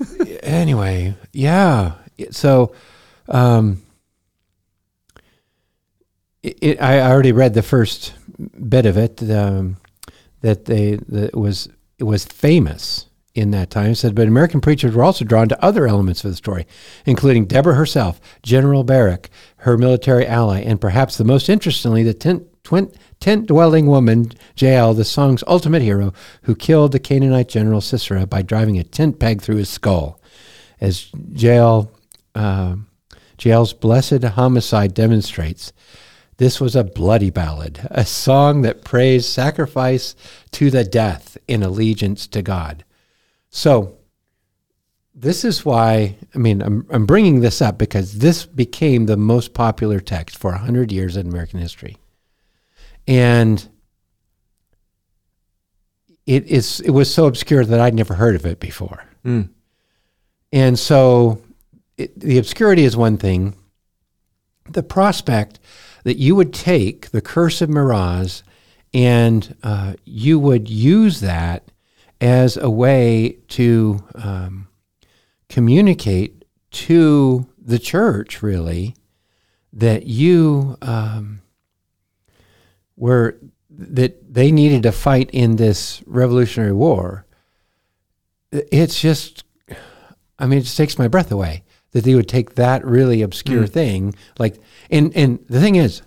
anyway, 0.44 1.16
yeah. 1.34 1.94
So, 2.32 2.74
um, 3.28 3.82
it, 6.44 6.58
it, 6.62 6.82
I 6.82 7.02
already 7.02 7.32
read 7.32 7.54
the 7.54 7.62
first 7.62 8.14
bit 8.68 8.86
of 8.86 8.98
it 8.98 9.22
um, 9.30 9.78
that 10.42 10.66
they 10.66 10.96
that 10.96 11.36
was 11.36 11.70
it 11.98 12.04
was 12.04 12.26
famous 12.26 13.08
in 13.34 13.52
that 13.52 13.70
time. 13.70 13.92
It 13.92 13.96
said, 13.96 14.16
but 14.16 14.28
American 14.28 14.60
preachers 14.60 14.94
were 14.94 15.04
also 15.04 15.24
drawn 15.24 15.48
to 15.50 15.64
other 15.64 15.88
elements 15.88 16.24
of 16.24 16.32
the 16.32 16.38
story, 16.38 16.68
including 17.06 17.46
Deborah 17.46 17.76
herself, 17.76 18.20
General 18.44 18.84
Barak, 18.84 19.30
her 19.58 19.78
military 19.78 20.28
ally, 20.28 20.60
and 20.60 20.82
perhaps 20.82 21.18
the 21.18 21.24
most 21.24 21.50
interestingly, 21.50 22.04
the 22.04 22.14
tent, 22.14 22.44
twin, 22.64 22.92
tent 23.22 23.48
dwelling 23.48 23.86
woman, 23.86 24.34
Jael, 24.58 24.94
the 24.94 25.06
song's 25.06 25.44
ultimate 25.48 25.82
hero, 25.82 26.12
who 26.42 26.56
killed 26.56 26.92
the 26.92 27.00
Canaanite 27.00 27.48
general 27.48 27.80
Sisera 27.80 28.26
by 28.26 28.42
driving 28.42 28.78
a 28.78 28.84
tent 28.84 29.20
peg 29.20 29.42
through 29.42 29.58
his 29.58 29.70
skull. 29.70 30.20
As 30.82 31.10
Jael, 31.34 31.92
uh, 32.36 32.76
Jael's 33.38 33.74
blessed 33.74 34.24
homicide 34.24 34.94
demonstrates, 34.94 35.72
this 36.38 36.60
was 36.60 36.76
a 36.76 36.84
bloody 36.84 37.30
ballad, 37.30 37.88
a 37.92 38.04
song 38.04 38.64
that 38.64 38.84
praised 38.84 39.30
sacrifice 39.30 40.16
to 40.52 40.72
the 40.72 40.84
death 40.84 41.38
in 41.48 41.62
allegiance 41.62 42.26
to 42.28 42.42
God. 42.42 42.84
So, 43.52 43.98
this 45.14 45.46
is 45.46 45.64
why, 45.64 46.16
I 46.34 46.40
mean, 46.40 46.64
I'm, 46.64 46.88
I'm 46.90 47.06
bringing 47.06 47.42
this 47.42 47.62
up 47.62 47.78
because 47.78 48.20
this 48.20 48.46
became 48.46 49.06
the 49.06 49.18
most 49.18 49.54
popular 49.54 50.00
text 50.00 50.36
for 50.36 50.52
100 50.52 50.92
years 50.92 51.16
in 51.16 51.28
American 51.28 51.60
history. 51.60 51.98
And 53.12 53.68
it, 56.26 56.48
is, 56.48 56.80
it 56.80 56.92
was 56.92 57.14
so 57.14 57.26
obscure 57.26 57.66
that 57.66 57.80
I'd 57.82 57.94
never 57.94 58.14
heard 58.14 58.36
of 58.36 58.46
it 58.46 58.62
before. 58.62 59.04
Mm. 59.26 59.50
And 60.54 60.80
so 60.80 61.42
it, 61.98 62.18
the 62.18 62.38
obscurity 62.38 62.86
is 62.86 62.96
one 62.96 63.18
thing. 63.18 63.54
The 64.70 64.82
prospect 64.82 65.60
that 66.06 66.20
you 66.20 66.36
would 66.36 66.54
take 66.54 67.10
the 67.10 67.22
curse 67.22 67.62
of 67.62 67.70
Meroz 67.70 68.44
and 68.94 69.58
uh, 69.62 69.96
you 70.06 70.40
would 70.40 70.70
use 70.70 71.20
that 71.20 71.70
as 72.22 72.56
a 72.56 72.70
way 72.70 73.40
to 73.50 74.06
um, 74.16 74.70
communicate 75.50 76.46
to 76.72 77.46
the 77.60 77.80
church, 77.80 78.42
really, 78.42 78.96
that 79.74 80.06
you 80.06 80.78
um, 80.82 81.42
were 83.02 83.36
that 83.70 84.34
they 84.34 84.52
needed 84.52 84.84
to 84.84 84.92
fight 84.92 85.30
in 85.34 85.56
this 85.56 86.04
Revolutionary 86.06 86.72
War. 86.72 87.26
It's 88.52 89.02
just, 89.02 89.44
I 90.38 90.46
mean, 90.46 90.60
it 90.60 90.64
just 90.64 90.78
takes 90.78 91.00
my 91.00 91.08
breath 91.08 91.32
away 91.32 91.64
that 91.92 92.04
they 92.04 92.14
would 92.16 92.30
take 92.30 92.56
that 92.56 92.86
really 92.86 93.22
obscure 93.22 93.64
mm. 93.64 93.70
thing, 93.70 94.16
like, 94.38 94.62
and 94.90 95.12
and 95.16 95.44
the 95.50 95.60
thing 95.60 95.76
is, 95.76 96.04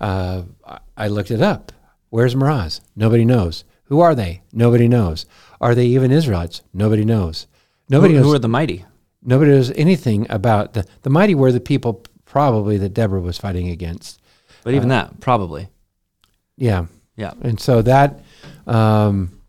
uh, 0.00 0.42
I 0.96 1.08
looked 1.08 1.30
it 1.30 1.40
up. 1.40 1.72
Where's 2.10 2.34
Meroz? 2.34 2.80
Nobody 2.96 3.24
knows. 3.24 3.64
Who 3.84 4.00
are 4.00 4.14
they? 4.14 4.42
Nobody 4.52 4.88
knows. 4.88 5.24
Are 5.60 5.74
they 5.74 5.86
even 5.86 6.10
Israelites? 6.10 6.62
Nobody 6.74 7.04
knows. 7.04 7.46
Nobody 7.88 8.14
who, 8.14 8.20
knows. 8.20 8.28
Who 8.28 8.34
are 8.34 8.38
the 8.38 8.48
mighty? 8.48 8.84
Nobody 9.22 9.52
knows 9.52 9.70
anything 9.76 10.26
about 10.28 10.72
the 10.74 10.84
the 11.02 11.10
mighty. 11.10 11.34
Were 11.34 11.52
the 11.52 11.60
people 11.60 12.04
probably 12.24 12.76
that 12.78 12.92
Deborah 12.92 13.20
was 13.20 13.38
fighting 13.38 13.68
against. 13.68 14.20
But 14.64 14.74
even 14.74 14.90
uh, 14.90 14.96
that, 14.96 15.20
probably. 15.20 15.68
Yeah. 16.58 16.86
Yeah. 17.16 17.32
And 17.40 17.58
so 17.58 17.82
that, 17.82 18.20
um, 18.66 19.40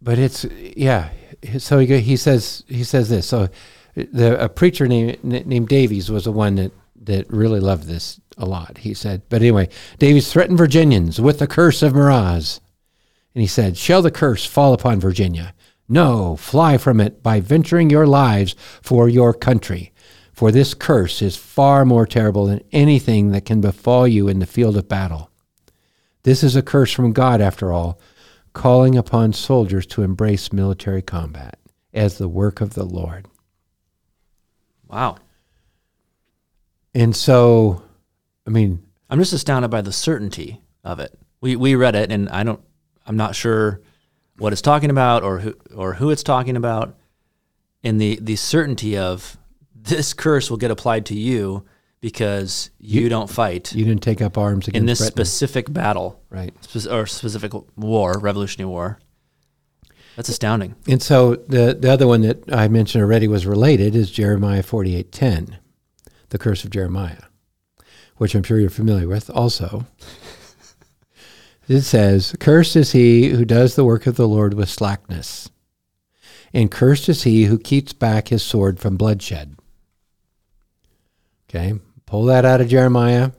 but 0.00 0.18
it's 0.18 0.44
yeah. 0.44 1.10
So 1.58 1.78
he 1.78 2.00
he 2.00 2.16
says 2.16 2.64
he 2.68 2.84
says 2.84 3.08
this. 3.08 3.26
So 3.26 3.48
the 3.94 4.42
a 4.42 4.48
preacher 4.48 4.86
named 4.86 5.22
named 5.24 5.68
Davies 5.68 6.10
was 6.10 6.24
the 6.24 6.32
one 6.32 6.56
that 6.56 6.72
that 7.04 7.30
really 7.30 7.60
loved 7.60 7.84
this 7.84 8.20
a 8.36 8.46
lot. 8.46 8.78
He 8.78 8.94
said, 8.94 9.22
but 9.28 9.42
anyway, 9.42 9.68
Davies 9.98 10.32
threatened 10.32 10.58
Virginians 10.58 11.20
with 11.20 11.38
the 11.38 11.46
curse 11.46 11.82
of 11.82 11.92
Meroz. 11.92 12.60
And 13.34 13.40
he 13.40 13.48
said, 13.48 13.76
Shall 13.76 14.02
the 14.02 14.10
curse 14.10 14.44
fall 14.44 14.72
upon 14.72 15.00
Virginia? 15.00 15.54
No, 15.88 16.36
fly 16.36 16.78
from 16.78 17.00
it 17.00 17.22
by 17.22 17.40
venturing 17.40 17.90
your 17.90 18.06
lives 18.06 18.54
for 18.82 19.08
your 19.08 19.34
country. 19.34 19.92
For 20.32 20.50
this 20.50 20.74
curse 20.74 21.20
is 21.20 21.36
far 21.36 21.84
more 21.84 22.06
terrible 22.06 22.46
than 22.46 22.64
anything 22.72 23.32
that 23.32 23.44
can 23.44 23.60
befall 23.60 24.06
you 24.08 24.28
in 24.28 24.38
the 24.38 24.46
field 24.46 24.76
of 24.76 24.88
battle. 24.88 25.30
This 26.24 26.42
is 26.44 26.54
a 26.54 26.62
curse 26.62 26.92
from 26.92 27.12
God, 27.12 27.40
after 27.40 27.72
all, 27.72 27.98
calling 28.52 28.96
upon 28.96 29.32
soldiers 29.32 29.86
to 29.86 30.02
embrace 30.02 30.52
military 30.52 31.02
combat 31.02 31.58
as 31.92 32.18
the 32.18 32.28
work 32.28 32.60
of 32.60 32.74
the 32.74 32.84
Lord. 32.84 33.26
Wow. 34.86 35.16
And 36.94 37.16
so, 37.16 37.82
I 38.46 38.50
mean, 38.50 38.84
I'm 39.08 39.18
just 39.18 39.32
astounded 39.32 39.70
by 39.70 39.80
the 39.80 39.92
certainty 39.92 40.60
of 40.84 41.00
it. 41.00 41.18
We 41.40 41.56
we 41.56 41.74
read 41.74 41.94
it, 41.94 42.12
and 42.12 42.28
I 42.28 42.44
don't. 42.44 42.60
I'm 43.06 43.16
not 43.16 43.34
sure 43.34 43.80
what 44.38 44.52
it's 44.52 44.62
talking 44.62 44.90
about 44.90 45.22
or 45.22 45.38
who 45.38 45.54
or 45.74 45.94
who 45.94 46.10
it's 46.10 46.22
talking 46.22 46.56
about. 46.56 46.96
And 47.82 48.00
the 48.00 48.18
the 48.22 48.36
certainty 48.36 48.96
of 48.96 49.36
this 49.74 50.14
curse 50.14 50.50
will 50.50 50.58
get 50.58 50.70
applied 50.70 51.06
to 51.06 51.14
you 51.18 51.64
because 52.02 52.70
you, 52.78 53.00
you 53.02 53.08
don't 53.08 53.30
fight. 53.30 53.74
You 53.74 53.86
didn't 53.86 54.02
take 54.02 54.20
up 54.20 54.36
arms 54.36 54.68
against 54.68 54.78
in 54.80 54.84
this 54.84 54.98
Britain. 54.98 55.16
specific 55.16 55.72
battle, 55.72 56.20
right? 56.28 56.52
Or 56.90 57.06
specific 57.06 57.52
war, 57.76 58.18
Revolutionary 58.18 58.68
War. 58.68 58.98
That's 60.16 60.28
astounding. 60.28 60.74
And 60.86 61.02
so 61.02 61.36
the 61.36 61.74
the 61.80 61.90
other 61.90 62.06
one 62.06 62.20
that 62.20 62.52
I 62.52 62.68
mentioned 62.68 63.02
already 63.02 63.28
was 63.28 63.46
related 63.46 63.96
is 63.96 64.10
Jeremiah 64.10 64.62
48:10 64.62 65.56
the 66.32 66.38
curse 66.38 66.64
of 66.64 66.70
Jeremiah, 66.70 67.24
which 68.16 68.34
I'm 68.34 68.42
sure 68.42 68.58
you're 68.58 68.70
familiar 68.70 69.06
with 69.06 69.30
also. 69.30 69.86
it 71.68 71.82
says, 71.82 72.34
Cursed 72.40 72.74
is 72.74 72.92
he 72.92 73.28
who 73.28 73.44
does 73.44 73.76
the 73.76 73.84
work 73.84 74.06
of 74.06 74.16
the 74.16 74.26
Lord 74.26 74.54
with 74.54 74.68
slackness, 74.68 75.50
and 76.52 76.70
cursed 76.70 77.08
is 77.08 77.22
he 77.22 77.44
who 77.44 77.58
keeps 77.58 77.92
back 77.92 78.28
his 78.28 78.42
sword 78.42 78.80
from 78.80 78.96
bloodshed. 78.96 79.56
Okay, 81.48 81.74
pull 82.12 82.26
that 82.26 82.44
out 82.44 82.60
of 82.60 82.68
Jeremiah 82.68 83.30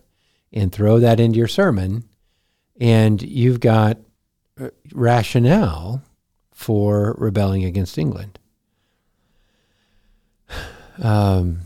and 0.52 0.72
throw 0.72 0.98
that 0.98 1.20
into 1.20 1.38
your 1.38 1.48
sermon, 1.48 2.06
and 2.82 3.22
you've 3.22 3.60
got 3.60 4.00
uh, 4.60 4.70
rationale 4.92 6.02
for 6.52 7.14
rebelling 7.20 7.64
against 7.64 7.98
England. 7.98 8.40
Um, 11.02 11.62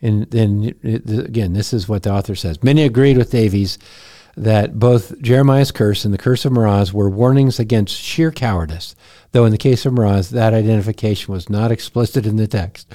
and 0.00 0.30
then 0.30 0.74
again, 0.82 1.52
this 1.52 1.74
is 1.74 1.86
what 1.86 2.02
the 2.02 2.10
author 2.10 2.34
says. 2.34 2.62
Many 2.62 2.84
agreed 2.84 3.18
with 3.18 3.30
Davies 3.30 3.76
that 4.38 4.78
both 4.78 5.20
Jeremiah's 5.20 5.70
curse 5.70 6.06
and 6.06 6.14
the 6.14 6.18
curse 6.18 6.46
of 6.46 6.52
Meroz 6.54 6.94
were 6.94 7.10
warnings 7.10 7.60
against 7.60 7.94
sheer 7.94 8.32
cowardice, 8.32 8.94
though 9.32 9.44
in 9.44 9.52
the 9.52 9.58
case 9.58 9.84
of 9.84 9.92
Meroz, 9.92 10.30
that 10.30 10.54
identification 10.54 11.30
was 11.30 11.50
not 11.50 11.70
explicit 11.70 12.24
in 12.24 12.36
the 12.36 12.46
text. 12.46 12.90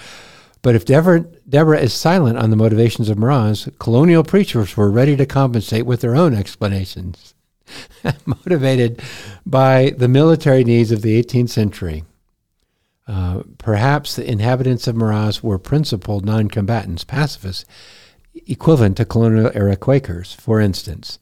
But 0.66 0.74
if 0.74 0.84
Deborah, 0.84 1.20
Deborah 1.48 1.78
is 1.78 1.94
silent 1.94 2.40
on 2.40 2.50
the 2.50 2.56
motivations 2.56 3.08
of 3.08 3.20
Meroz, 3.20 3.72
colonial 3.78 4.24
preachers 4.24 4.76
were 4.76 4.90
ready 4.90 5.16
to 5.16 5.24
compensate 5.28 5.86
with 5.86 6.02
their 6.02 6.16
own 6.16 6.34
explanations, 6.34 7.36
motivated 8.26 9.00
by 9.46 9.94
the 9.96 10.08
military 10.08 10.64
needs 10.64 10.92
of 10.92 11.04
the 11.04 11.22
18th 11.22 11.50
century. 11.50 12.04
Uh, 13.08 13.44
perhaps 13.60 14.16
the 14.16 14.28
inhabitants 14.28 14.88
of 14.88 14.96
Meroz 14.96 15.44
were 15.44 15.60
principled 15.60 16.26
non-combatants, 16.26 17.04
pacifists, 17.04 17.66
equivalent 18.48 18.98
to 18.98 19.06
colonial 19.06 19.52
era 19.54 19.76
Quakers, 19.76 20.34
for 20.34 20.60
instance. 20.60 21.20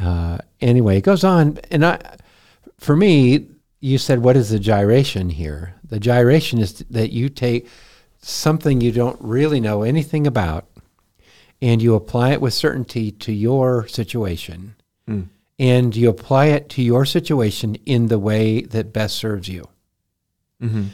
Uh, 0.00 0.38
anyway, 0.60 0.98
it 0.98 1.02
goes 1.02 1.24
on, 1.24 1.58
and 1.72 1.84
I, 1.84 1.98
for 2.78 2.94
me, 2.94 3.48
you 3.80 3.98
said, 3.98 4.20
"What 4.20 4.36
is 4.36 4.50
the 4.50 4.60
gyration 4.60 5.30
here?" 5.30 5.74
The 5.82 5.98
gyration 5.98 6.60
is 6.60 6.84
that 6.88 7.10
you 7.10 7.28
take 7.28 7.66
something 8.20 8.80
you 8.80 8.92
don't 8.92 9.20
really 9.20 9.60
know 9.60 9.82
anything 9.82 10.26
about, 10.26 10.66
and 11.62 11.82
you 11.82 11.94
apply 11.94 12.30
it 12.30 12.40
with 12.40 12.54
certainty 12.54 13.10
to 13.10 13.32
your 13.32 13.86
situation, 13.86 14.74
mm. 15.08 15.28
and 15.58 15.96
you 15.96 16.08
apply 16.08 16.46
it 16.46 16.68
to 16.70 16.82
your 16.82 17.04
situation 17.04 17.76
in 17.86 18.08
the 18.08 18.18
way 18.18 18.62
that 18.62 18.92
best 18.92 19.16
serves 19.16 19.48
you. 19.48 19.68
Mm-hmm. 20.62 20.84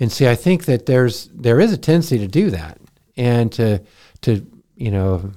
And 0.00 0.10
see, 0.10 0.28
I 0.28 0.34
think 0.34 0.64
that 0.64 0.86
there's 0.86 1.28
there 1.28 1.60
is 1.60 1.72
a 1.72 1.78
tendency 1.78 2.18
to 2.18 2.28
do 2.28 2.50
that, 2.50 2.78
and 3.16 3.52
to 3.52 3.80
to 4.22 4.46
you 4.76 4.90
know 4.90 5.32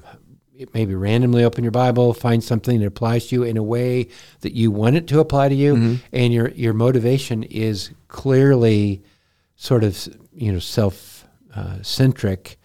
maybe 0.74 0.96
randomly 0.96 1.44
open 1.44 1.64
your 1.64 1.72
Bible, 1.72 2.14
find 2.14 2.44
something 2.44 2.80
that 2.80 2.88
applies 2.88 3.28
to 3.28 3.36
you 3.36 3.44
in 3.44 3.58
a 3.58 3.64
way 3.64 4.08
that 4.42 4.54
you 4.54 4.72
want 4.72 4.96
it 4.96 5.08
to 5.08 5.20
apply 5.20 5.50
to 5.50 5.56
you, 5.56 5.75
mm-hmm. 5.75 5.96
and 6.12 6.34
your 6.34 6.50
your 6.50 6.74
motivation 6.74 7.44
is 7.44 7.92
clearly 8.08 9.04
sort 9.56 9.84
of 9.84 10.08
you 10.34 10.52
know 10.52 10.60
self 10.60 11.14
uh, 11.56 11.82
centric, 11.82 12.60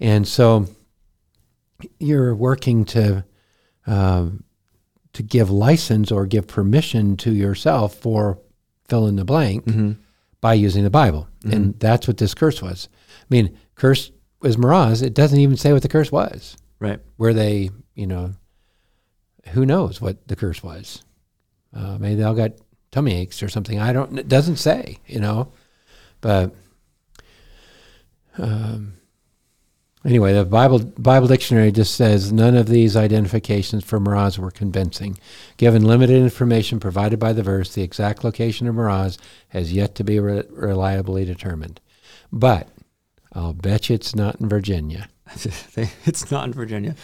and 0.00 0.26
so 0.26 0.66
you're 1.98 2.34
working 2.34 2.84
to. 2.86 3.24
Um, 3.86 4.44
to 5.12 5.22
give 5.22 5.48
license 5.48 6.10
or 6.10 6.26
give 6.26 6.48
permission 6.48 7.16
to 7.16 7.30
yourself 7.30 7.94
for 7.94 8.40
fill 8.88 9.06
in 9.06 9.14
the 9.14 9.24
blank, 9.24 9.64
mm-hmm 9.64 9.92
by 10.44 10.52
using 10.52 10.84
the 10.84 10.90
Bible. 10.90 11.26
And 11.42 11.80
that's 11.80 12.06
what 12.06 12.18
this 12.18 12.34
curse 12.34 12.60
was. 12.60 12.90
I 13.22 13.24
mean, 13.30 13.56
curse 13.76 14.12
was 14.42 14.58
Meroz. 14.58 15.02
It 15.02 15.14
doesn't 15.14 15.40
even 15.40 15.56
say 15.56 15.72
what 15.72 15.80
the 15.80 15.88
curse 15.88 16.12
was. 16.12 16.58
Right. 16.78 17.00
Where 17.16 17.32
they, 17.32 17.70
you 17.94 18.06
know, 18.06 18.34
who 19.52 19.64
knows 19.64 20.02
what 20.02 20.28
the 20.28 20.36
curse 20.36 20.62
was? 20.62 21.02
Uh, 21.74 21.96
maybe 21.98 22.16
they 22.16 22.24
all 22.24 22.34
got 22.34 22.52
tummy 22.90 23.14
aches 23.14 23.42
or 23.42 23.48
something. 23.48 23.80
I 23.80 23.94
don't. 23.94 24.18
It 24.18 24.28
doesn't 24.28 24.56
say, 24.56 24.98
you 25.06 25.18
know. 25.18 25.50
But 26.20 26.54
um, 28.38 28.94
anyway, 30.04 30.32
the 30.32 30.44
Bible 30.44 30.78
Bible 30.80 31.26
dictionary 31.28 31.72
just 31.72 31.94
says 31.94 32.32
none 32.32 32.56
of 32.56 32.66
these 32.68 32.96
identifications 32.96 33.84
for 33.84 33.98
Meroz 34.00 34.38
were 34.38 34.50
convincing. 34.50 35.18
Given 35.56 35.84
limited 35.84 36.16
information 36.16 36.80
provided 36.80 37.18
by 37.18 37.32
the 37.32 37.42
verse, 37.42 37.74
the 37.74 37.82
exact 37.82 38.24
location 38.24 38.66
of 38.66 38.74
Meroz 38.74 39.18
has 39.48 39.72
yet 39.72 39.94
to 39.96 40.04
be 40.04 40.18
re- 40.20 40.44
reliably 40.50 41.24
determined. 41.24 41.80
But 42.32 42.68
I'll 43.32 43.52
bet 43.52 43.88
you 43.88 43.94
it's 43.94 44.14
not 44.14 44.40
in 44.40 44.48
Virginia. 44.48 45.08
it's 46.04 46.30
not 46.30 46.46
in 46.46 46.52
Virginia. 46.52 46.94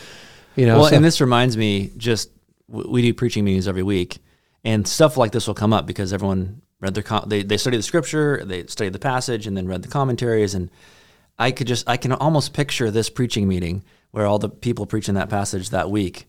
You 0.56 0.66
know, 0.66 0.80
well, 0.80 0.88
so- 0.90 0.96
and 0.96 1.04
this 1.04 1.20
reminds 1.20 1.56
me, 1.56 1.92
just 1.96 2.30
we 2.68 3.02
do 3.02 3.14
preaching 3.14 3.44
meetings 3.44 3.66
every 3.66 3.82
week, 3.82 4.18
and 4.64 4.86
stuff 4.86 5.16
like 5.16 5.32
this 5.32 5.46
will 5.46 5.54
come 5.54 5.72
up 5.72 5.86
because 5.86 6.12
everyone 6.12 6.62
read 6.80 6.94
their 6.94 7.02
com- 7.02 7.28
they 7.28 7.42
they 7.42 7.56
study 7.56 7.76
the 7.76 7.82
scripture, 7.82 8.44
they 8.44 8.66
study 8.66 8.90
the 8.90 8.98
passage, 8.98 9.46
and 9.46 9.56
then 9.56 9.66
read 9.66 9.82
the 9.82 9.88
commentaries, 9.88 10.54
and 10.54 10.70
I 11.40 11.50
could 11.50 11.66
just 11.66 11.88
I 11.88 11.96
can 11.96 12.12
almost 12.12 12.52
picture 12.52 12.90
this 12.90 13.10
preaching 13.10 13.48
meeting 13.48 13.82
where 14.12 14.26
all 14.26 14.38
the 14.38 14.48
people 14.48 14.86
preaching 14.86 15.14
that 15.14 15.28
passage 15.30 15.70
that 15.70 15.90
week, 15.90 16.28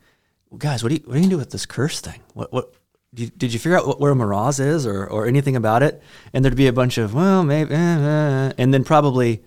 guys, 0.58 0.82
what 0.84 0.90
do 0.90 0.96
you 0.96 1.02
what 1.06 1.18
are 1.18 1.20
you 1.20 1.30
do 1.30 1.38
with 1.38 1.52
this 1.52 1.66
curse 1.66 2.00
thing? 2.02 2.22
What 2.34 2.52
what 2.52 2.74
did 3.14 3.24
you, 3.24 3.30
did 3.38 3.54
you 3.54 3.60
figure 3.60 3.78
out 3.78 3.86
what, 3.86 4.00
where 4.00 4.16
Meroz 4.16 4.60
is 4.60 4.86
or 4.88 5.06
or 5.06 5.28
anything 5.28 5.56
about 5.56 5.84
it? 5.84 6.02
And 6.34 6.44
there'd 6.44 6.56
be 6.56 6.68
a 6.68 6.74
bunch 6.74 6.98
of 6.98 7.14
well 7.14 7.44
maybe, 7.44 7.74
eh, 7.74 7.78
eh, 7.78 8.54
and 8.58 8.74
then 8.74 8.84
probably. 8.84 9.44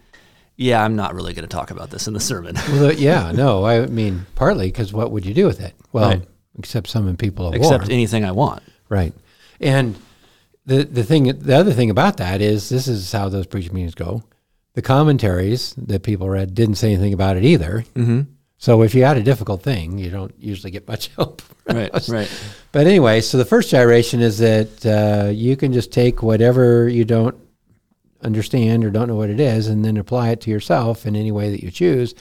Yeah, 0.57 0.85
I'm 0.85 0.95
not 0.95 1.15
really 1.17 1.33
going 1.35 1.49
to 1.49 1.53
talk 1.53 1.73
about 1.73 1.91
this 1.91 2.07
in 2.07 2.15
the 2.15 2.21
sermon. 2.21 2.55
Well, 2.71 2.93
yeah, 2.93 3.33
no, 3.35 3.65
I 3.67 3.87
mean, 3.87 4.25
partly 4.37 4.69
because 4.69 4.93
what 4.93 5.11
would 5.11 5.27
you 5.27 5.35
do 5.35 5.47
with 5.47 5.61
it? 5.61 5.75
Well, 5.93 6.11
Right. 6.11 6.23
except 6.57 6.87
summon 6.87 7.17
people 7.17 7.49
of 7.49 7.55
Except 7.57 7.85
war. 7.85 7.93
anything 7.93 8.25
I 8.25 8.31
want. 8.31 8.63
Right. 8.89 9.13
And 9.61 9.97
the 10.65 10.85
the 10.85 11.03
thing 11.03 11.25
the 11.25 11.57
other 11.57 11.73
thing 11.73 11.91
about 11.91 12.19
that 12.19 12.41
is 12.41 12.69
this 12.69 12.87
is 12.87 13.11
how 13.11 13.29
those 13.29 13.47
preaching 13.47 13.75
meetings 13.75 13.97
go. 13.97 14.23
The 14.75 14.83
commentaries 14.83 15.75
that 15.75 16.03
people 16.03 16.29
read 16.29 16.55
didn't 16.55 16.77
say 16.77 16.93
anything 16.93 17.13
about 17.13 17.37
it 17.37 17.45
either. 17.45 17.85
Mm-hmm. 17.95 18.23
So 18.59 18.83
if 18.83 18.95
you 18.95 19.05
had 19.05 19.17
a 19.17 19.23
difficult 19.23 19.63
thing, 19.63 19.99
you 19.99 20.11
don't 20.11 20.35
usually 20.39 20.71
get 20.71 20.89
much 20.89 21.09
help. 21.17 21.43
Right, 21.67 21.91
right. 22.09 22.31
But 22.73 22.87
anyway, 22.87 23.21
so 23.21 23.39
the 23.39 23.45
first 23.45 23.71
gyration 23.71 24.21
is 24.21 24.39
that 24.39 24.87
uh, 24.87 25.31
you 25.31 25.57
can 25.57 25.73
just 25.73 25.93
take 25.93 26.23
whatever 26.23 26.89
you 26.89 27.05
don't 27.05 27.37
understand 28.23 28.85
or 28.85 28.91
don't 28.91 29.09
know 29.09 29.17
what 29.17 29.31
it 29.31 29.39
is 29.39 29.69
and 29.69 29.85
then 29.85 29.97
apply 29.97 30.31
it 30.31 30.41
to 30.43 30.51
yourself 30.51 31.07
in 31.07 31.15
any 31.15 31.31
way 31.31 31.51
that 31.51 31.63
you 31.63 31.71
choose, 31.71 32.15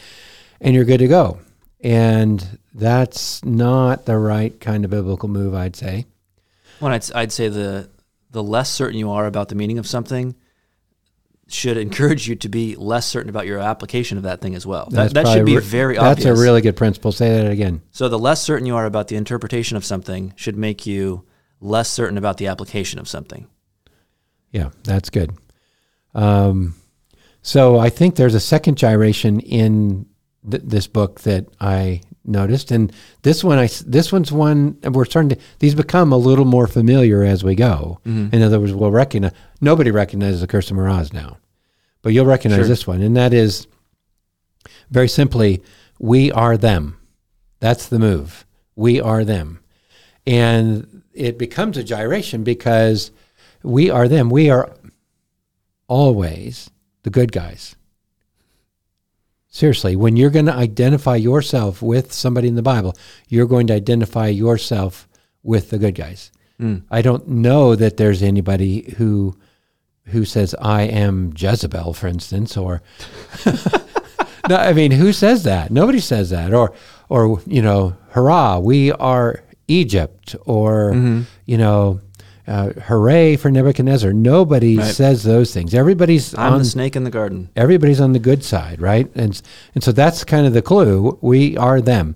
and 0.62 0.76
you're 0.76 0.86
good 0.86 1.00
to 1.00 1.08
go. 1.08 1.40
And 1.82 2.60
that's 2.74 3.44
not 3.44 4.06
the 4.06 4.18
right 4.18 4.58
kind 4.60 4.86
of 4.86 4.92
biblical 4.92 5.30
move, 5.30 5.54
I'd 5.54 5.76
say. 5.76 6.06
Well, 6.80 6.92
I'd, 6.92 7.10
I'd 7.14 7.32
say 7.32 7.48
the 7.48 7.90
the 8.32 8.44
less 8.44 8.70
certain 8.70 8.98
you 8.98 9.12
are 9.12 9.28
about 9.28 9.50
the 9.50 9.56
meaning 9.56 9.78
of 9.78 9.88
something 9.88 10.36
should 11.48 11.78
encourage 11.78 12.28
you 12.28 12.36
to 12.36 12.50
be 12.50 12.76
less 12.76 13.06
certain 13.06 13.30
about 13.30 13.46
your 13.46 13.60
application 13.60 14.18
of 14.18 14.24
that 14.24 14.42
thing 14.42 14.56
as 14.56 14.66
well. 14.66 14.88
That, 14.92 15.14
that 15.14 15.28
should 15.28 15.46
be 15.46 15.58
very 15.58 15.96
That's 15.96 16.22
obvious. 16.22 16.40
a 16.40 16.42
really 16.42 16.62
good 16.62 16.76
principle. 16.76 17.12
Say 17.12 17.30
that 17.30 17.52
again. 17.52 17.82
so 17.92 18.10
the 18.10 18.20
less 18.20 18.42
certain 18.42 18.66
you 18.66 18.76
are 18.76 18.86
about 18.86 19.08
the 19.10 19.16
interpretation 19.16 19.78
of 19.78 19.86
something 19.86 20.34
should 20.36 20.58
make 20.58 20.86
you 20.86 21.26
less 21.60 21.90
certain 21.90 22.18
about 22.18 22.38
the 22.38 22.48
application 22.48 23.00
of 23.00 23.08
something. 23.08 23.48
Yeah, 24.52 24.70
that's 24.84 25.10
good. 25.10 25.32
Um, 26.14 26.76
so 27.42 27.78
I 27.78 27.90
think 27.90 28.16
there's 28.16 28.36
a 28.36 28.40
second 28.40 28.78
gyration 28.78 29.40
in 29.40 30.06
th- 30.50 30.64
this 30.66 30.88
book 30.88 31.22
that 31.22 31.48
I 31.60 32.02
noticed, 32.26 32.72
and 32.72 32.92
this 33.24 33.44
one, 33.44 33.58
I 33.60 33.68
this 33.86 34.12
one's 34.12 34.32
one 34.32 34.78
we're 34.84 35.06
starting 35.06 35.30
to. 35.30 35.38
These 35.60 35.76
become 35.76 36.12
a 36.14 36.18
little 36.18 36.46
more 36.46 36.68
familiar 36.68 37.24
as 37.24 37.44
we 37.44 37.56
go. 37.56 38.00
Mm-hmm. 38.06 38.36
In 38.36 38.42
other 38.42 38.60
words, 38.60 38.74
we'll 38.74 38.92
recognize. 38.92 39.34
Nobody 39.62 39.92
recognizes 39.92 40.42
the 40.42 40.48
Curse 40.48 40.72
of 40.72 40.78
Meroz 40.78 41.14
now, 41.14 41.38
but 42.02 42.14
you'll 42.14 42.26
recognize 42.26 42.60
Sure. 42.60 42.68
this 42.68 42.88
one, 42.88 43.02
and 43.02 43.16
that 43.18 43.34
is 43.34 43.68
very 44.90 45.08
simply, 45.10 45.62
we 46.00 46.32
are 46.32 46.58
them. 46.58 46.98
That's 47.60 47.88
the 47.88 48.00
move. 48.00 48.46
We 48.76 49.00
are 49.02 49.24
them, 49.24 49.60
and 50.26 51.04
it 51.14 51.38
becomes 51.38 51.78
a 51.78 51.84
gyration 51.84 52.44
because 52.44 53.12
we 53.64 53.90
are 53.90 54.08
them. 54.08 54.30
We 54.30 54.50
are 54.50 54.74
always 55.88 56.70
the 57.04 57.10
good 57.10 57.32
guys. 57.32 57.76
Seriously, 59.54 59.96
when 59.96 60.18
you're 60.18 60.32
going 60.32 60.48
to 60.48 60.54
identify 60.54 61.16
yourself 61.16 61.80
with 61.80 62.12
somebody 62.12 62.48
in 62.48 62.56
the 62.56 62.64
Bible, 62.64 62.96
you're 63.30 63.46
going 63.46 63.68
to 63.68 63.76
identify 63.76 64.26
yourself 64.26 65.08
with 65.44 65.70
the 65.70 65.78
good 65.78 65.94
guys. 65.94 66.32
Hmm. 66.58 66.78
I 66.90 67.04
don't 67.04 67.28
know 67.28 67.76
that 67.76 67.98
there's 67.98 68.24
anybody 68.24 68.96
who 68.98 69.38
who 70.08 70.26
says 70.26 70.56
I 70.60 70.84
am 70.84 71.34
Jezebel, 71.38 71.94
for 71.94 72.08
instance, 72.08 72.58
or 72.58 72.82
no. 74.50 74.56
I 74.56 74.74
mean, 74.74 74.90
who 74.90 75.14
says 75.14 75.44
that? 75.44 75.70
Nobody 75.70 76.00
says 76.00 76.32
that, 76.32 76.52
or 76.52 76.74
or 77.08 77.40
you 77.46 77.62
know, 77.62 77.96
hurrah, 78.10 78.58
we 78.58 78.92
are 78.92 79.44
Egypt, 79.68 80.36
or 80.48 80.94
mm-hmm. 80.94 81.22
you 81.46 81.60
know, 81.60 82.02
uh, 82.48 82.70
hooray 82.88 83.36
for 83.38 83.50
Nebuchadnezzar. 83.50 84.12
Nobody 84.14 84.78
Right. 84.78 84.94
says 84.94 85.24
those 85.24 85.54
things. 85.54 85.74
Everybody's 85.74 86.34
I'm 86.36 86.54
on 86.54 86.60
the 86.60 86.66
snake 86.66 86.96
in 86.96 87.04
the 87.04 87.10
garden. 87.12 87.50
everybody's 87.56 88.02
on 88.02 88.14
the 88.14 88.20
good 88.20 88.44
side, 88.44 88.82
right? 88.82 89.10
And 89.16 89.42
and 89.76 89.84
so 89.84 89.92
that's 89.92 90.24
kind 90.24 90.46
of 90.46 90.54
the 90.54 90.62
clue. 90.62 91.18
We 91.22 91.56
are 91.58 91.80
them, 91.82 92.16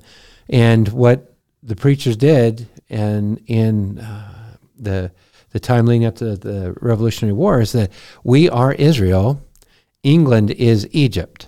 and 0.50 0.88
what 0.90 1.34
the 1.63 1.76
preachers 1.76 2.18
did, 2.18 2.68
and 2.90 3.40
in 3.48 4.00
uh, 4.00 4.56
the 4.78 5.12
the 5.52 5.60
time 5.60 5.86
leading 5.86 6.06
up 6.06 6.16
to 6.18 6.36
the 6.36 6.76
Revolutionary 6.82 7.34
War, 7.34 7.62
is 7.62 7.72
that 7.72 7.90
we 8.24 8.50
are 8.50 8.74
Israel, 8.74 9.42
England 10.04 10.52
is 10.52 10.88
Egypt, 10.92 11.48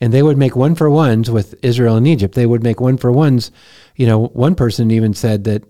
and 0.00 0.12
they 0.12 0.22
would 0.22 0.36
make 0.36 0.54
one 0.56 0.74
for 0.74 0.90
ones 0.90 1.30
with 1.30 1.54
Israel 1.62 1.96
and 1.96 2.06
Egypt. 2.06 2.34
They 2.34 2.46
would 2.46 2.62
make 2.62 2.80
one 2.80 2.96
for 2.98 3.10
ones. 3.10 3.50
You 3.96 4.06
know, 4.06 4.26
one 4.28 4.54
person 4.54 4.90
even 4.90 5.14
said 5.14 5.44
that, 5.44 5.64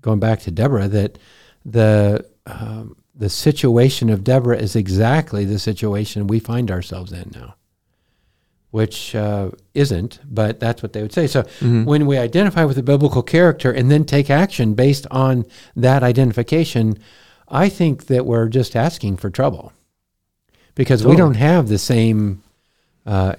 going 0.00 0.20
back 0.20 0.40
to 0.40 0.50
Deborah, 0.50 0.88
that 0.88 1.18
the 1.64 2.24
um, 2.46 2.96
the 3.14 3.28
situation 3.28 4.10
of 4.10 4.22
Deborah 4.22 4.56
is 4.56 4.76
exactly 4.76 5.44
the 5.44 5.58
situation 5.58 6.28
we 6.28 6.38
find 6.38 6.70
ourselves 6.70 7.12
in 7.12 7.32
now, 7.34 7.56
which 8.70 9.14
uh, 9.14 9.50
isn't, 9.74 10.20
but 10.24 10.60
that's 10.60 10.82
what 10.82 10.92
they 10.92 11.02
would 11.02 11.12
say. 11.12 11.26
So 11.26 11.42
when 11.84 12.06
we 12.06 12.16
identify 12.16 12.64
with 12.64 12.78
a 12.78 12.82
biblical 12.82 13.22
character 13.22 13.72
and 13.72 13.90
then 13.90 14.04
take 14.04 14.30
action 14.30 14.74
based 14.74 15.06
on 15.10 15.44
that 15.74 16.04
identification, 16.04 16.96
I 17.48 17.68
think 17.68 18.06
that 18.06 18.24
we're 18.24 18.48
just 18.48 18.76
asking 18.76 19.16
for 19.16 19.30
trouble 19.30 19.72
because 20.76 21.04
we 21.04 21.16
don't 21.16 21.34
have 21.34 21.68
the 21.68 21.78
same 21.78 22.42
uh, 23.04 23.34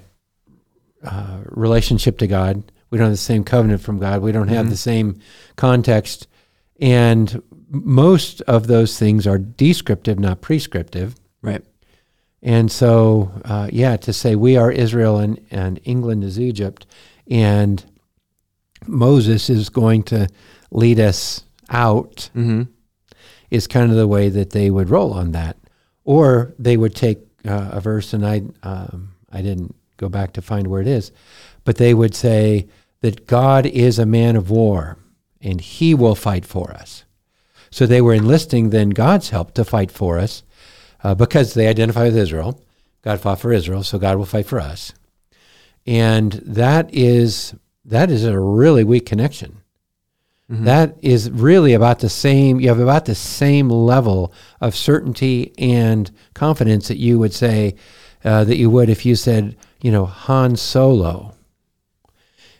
uh, 1.03 1.37
relationship 1.45 2.17
to 2.17 2.27
God. 2.27 2.63
We 2.89 2.97
don't 2.97 3.05
have 3.05 3.13
the 3.13 3.17
same 3.17 3.45
covenant 3.45 3.81
from 3.81 3.97
God. 3.99 4.21
We 4.21 4.33
don't 4.33 4.49
have 4.49 4.69
the 4.69 4.75
same 4.77 5.21
context. 5.55 6.27
And 6.81 7.41
most 7.69 8.41
of 8.41 8.67
those 8.67 8.97
things 8.97 9.27
are 9.27 9.37
descriptive, 9.37 10.19
not 10.19 10.41
prescriptive. 10.41 11.15
Right. 11.41 11.63
And 12.41 12.71
so, 12.71 13.31
uh, 13.45 13.69
yeah, 13.71 13.97
to 13.97 14.13
say 14.13 14.35
we 14.35 14.55
are 14.55 14.71
Israel 14.71 15.17
and, 15.17 15.39
and 15.51 15.79
England 15.83 16.23
is 16.23 16.39
Egypt, 16.39 16.85
and 17.29 17.83
Moses 18.87 19.49
is 19.49 19.69
going 19.69 20.03
to 20.03 20.27
lead 20.71 20.99
us 20.99 21.43
out 21.69 22.29
Mm-hmm. 22.35 22.63
is 23.51 23.67
kind 23.67 23.91
of 23.91 23.97
the 23.97 24.07
way 24.07 24.29
that 24.29 24.51
they 24.51 24.71
would 24.71 24.89
roll 24.89 25.13
on 25.13 25.31
that. 25.33 25.57
Or 26.05 26.53
they 26.57 26.77
would 26.77 26.95
take 26.95 27.19
uh, 27.45 27.69
a 27.73 27.81
verse, 27.81 28.13
and 28.13 28.25
I, 28.25 28.41
um, 28.63 29.15
I 29.31 29.41
didn't 29.41 29.75
go 29.97 30.09
back 30.09 30.33
to 30.33 30.41
find 30.41 30.67
where 30.67 30.81
it 30.81 30.87
is, 30.87 31.11
but 31.65 31.77
they 31.77 31.93
would 31.93 32.15
say 32.15 32.67
that 33.01 33.27
God 33.27 33.65
is 33.65 33.99
a 33.99 34.05
man 34.05 34.35
of 34.35 34.49
war 34.49 34.97
and 35.41 35.61
he 35.61 35.93
will 35.93 36.15
fight 36.15 36.45
for 36.45 36.71
us. 36.71 37.05
So 37.71 37.85
they 37.85 38.01
were 38.01 38.13
enlisting 38.13 38.69
then 38.69 38.89
God's 38.89 39.29
help 39.29 39.53
to 39.53 39.63
fight 39.63 39.91
for 39.91 40.17
us 40.17 40.43
uh, 41.03 41.15
because 41.15 41.53
they 41.53 41.67
identify 41.67 42.05
with 42.05 42.17
Israel. 42.17 42.63
God 43.03 43.19
fought 43.21 43.39
for 43.39 43.53
Israel, 43.53 43.83
so 43.83 43.97
God 43.97 44.17
will 44.17 44.25
fight 44.25 44.45
for 44.45 44.59
us. 44.59 44.93
And 45.85 46.33
that 46.33 46.93
is 46.93 47.55
that 47.85 48.11
is 48.11 48.25
a 48.25 48.39
really 48.39 48.83
weak 48.83 49.05
connection. 49.05 49.61
That 50.49 50.97
is 51.03 51.29
really 51.29 51.73
about 51.73 51.99
the 51.99 52.09
same. 52.09 52.59
You 52.59 52.69
have 52.69 52.79
about 52.79 53.05
the 53.05 53.13
same 53.13 53.69
level 53.69 54.33
of 54.59 54.75
certainty 54.75 55.53
and 55.59 56.09
confidence 56.33 56.87
that 56.87 56.97
you 56.97 57.19
would 57.19 57.33
say 57.33 57.75
uh, 58.23 58.45
that 58.45 58.57
you 58.57 58.71
would 58.71 58.89
if 58.89 59.05
you 59.05 59.15
said, 59.15 59.55
you 59.79 59.91
know, 59.91 60.05
Han 60.05 60.55
Solo 60.55 61.35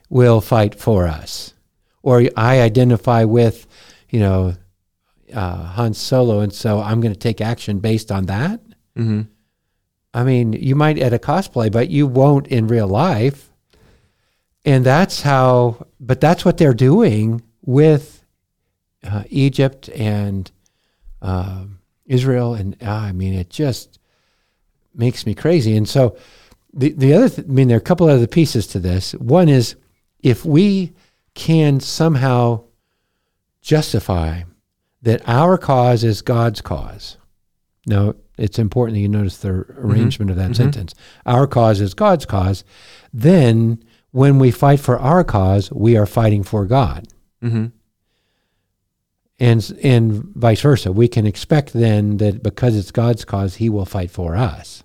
will 0.07 0.39
fight 0.39 0.75
for 0.75 1.07
us, 1.07 1.55
or 2.01 2.23
I 2.35 2.61
identify 2.61 3.23
with, 3.23 3.67
you 4.09 4.19
know, 4.19 4.55
uh, 5.33 5.63
Han 5.63 5.93
Solo, 5.93 6.39
and 6.39 6.53
so 6.53 6.81
I'm 6.81 7.01
going 7.01 7.13
to 7.13 7.19
take 7.19 7.41
action 7.41 7.79
based 7.79 8.11
on 8.11 8.25
that. 8.27 8.61
Mm-hmm. 8.97 9.21
I 10.13 10.23
mean, 10.23 10.53
you 10.53 10.75
might 10.75 10.97
at 10.97 11.13
a 11.13 11.19
cosplay, 11.19 11.71
but 11.71 11.89
you 11.89 12.07
won't 12.07 12.47
in 12.47 12.67
real 12.67 12.87
life. 12.87 13.51
And 14.65 14.85
that's 14.85 15.21
how, 15.21 15.87
but 15.99 16.19
that's 16.19 16.43
what 16.43 16.57
they're 16.57 16.73
doing 16.73 17.43
with 17.61 18.25
uh, 19.03 19.23
Egypt 19.29 19.89
and 19.89 20.51
um 21.21 21.79
Israel. 22.05 22.55
And 22.55 22.75
uh, 22.81 22.91
I 22.91 23.11
mean, 23.11 23.35
it 23.35 23.51
just 23.51 23.99
makes 24.95 25.25
me 25.27 25.35
crazy. 25.35 25.77
And 25.77 25.87
so 25.87 26.17
the, 26.73 26.91
the 26.91 27.13
other, 27.13 27.29
th- 27.29 27.47
I 27.47 27.51
mean, 27.51 27.67
there 27.67 27.77
are 27.77 27.79
a 27.79 27.83
couple 27.83 28.09
of 28.09 28.15
other 28.15 28.27
pieces 28.27 28.65
to 28.67 28.79
this. 28.79 29.13
One 29.13 29.47
is 29.47 29.75
if 30.21 30.43
we 30.43 30.91
can 31.39 31.79
somehow 31.79 32.63
justify 33.61 34.43
that 35.01 35.21
our 35.25 35.57
cause 35.57 36.03
is 36.03 36.21
God's 36.21 36.59
cause. 36.59 37.15
Now, 37.87 38.15
it's 38.37 38.59
important 38.59 38.95
that 38.95 38.99
you 39.01 39.07
notice 39.07 39.37
the 39.37 39.65
arrangement 39.77 40.29
of 40.31 40.37
that 40.37 40.51
Mhm. 40.51 40.55
sentence. 40.57 40.93
Our 41.25 41.47
cause 41.47 41.79
is 41.79 41.93
God's 41.93 42.25
cause. 42.25 42.65
Then, 43.13 43.81
when 44.11 44.37
we 44.37 44.51
fight 44.51 44.81
for 44.81 44.99
our 44.99 45.23
cause, 45.23 45.71
we 45.71 45.95
are 45.95 46.05
fighting 46.05 46.43
for 46.43 46.65
God, 46.65 47.07
Mm-hmm. 47.41 47.67
and 49.39 49.79
and 49.81 50.23
vice 50.35 50.61
versa. 50.61 50.91
We 50.91 51.07
can 51.07 51.25
expect 51.25 51.71
then 51.73 52.17
that 52.17 52.43
because 52.43 52.75
it's 52.75 52.91
God's 52.91 53.23
cause, 53.23 53.55
He 53.55 53.69
will 53.69 53.85
fight 53.85 54.11
for 54.11 54.35
us. 54.35 54.83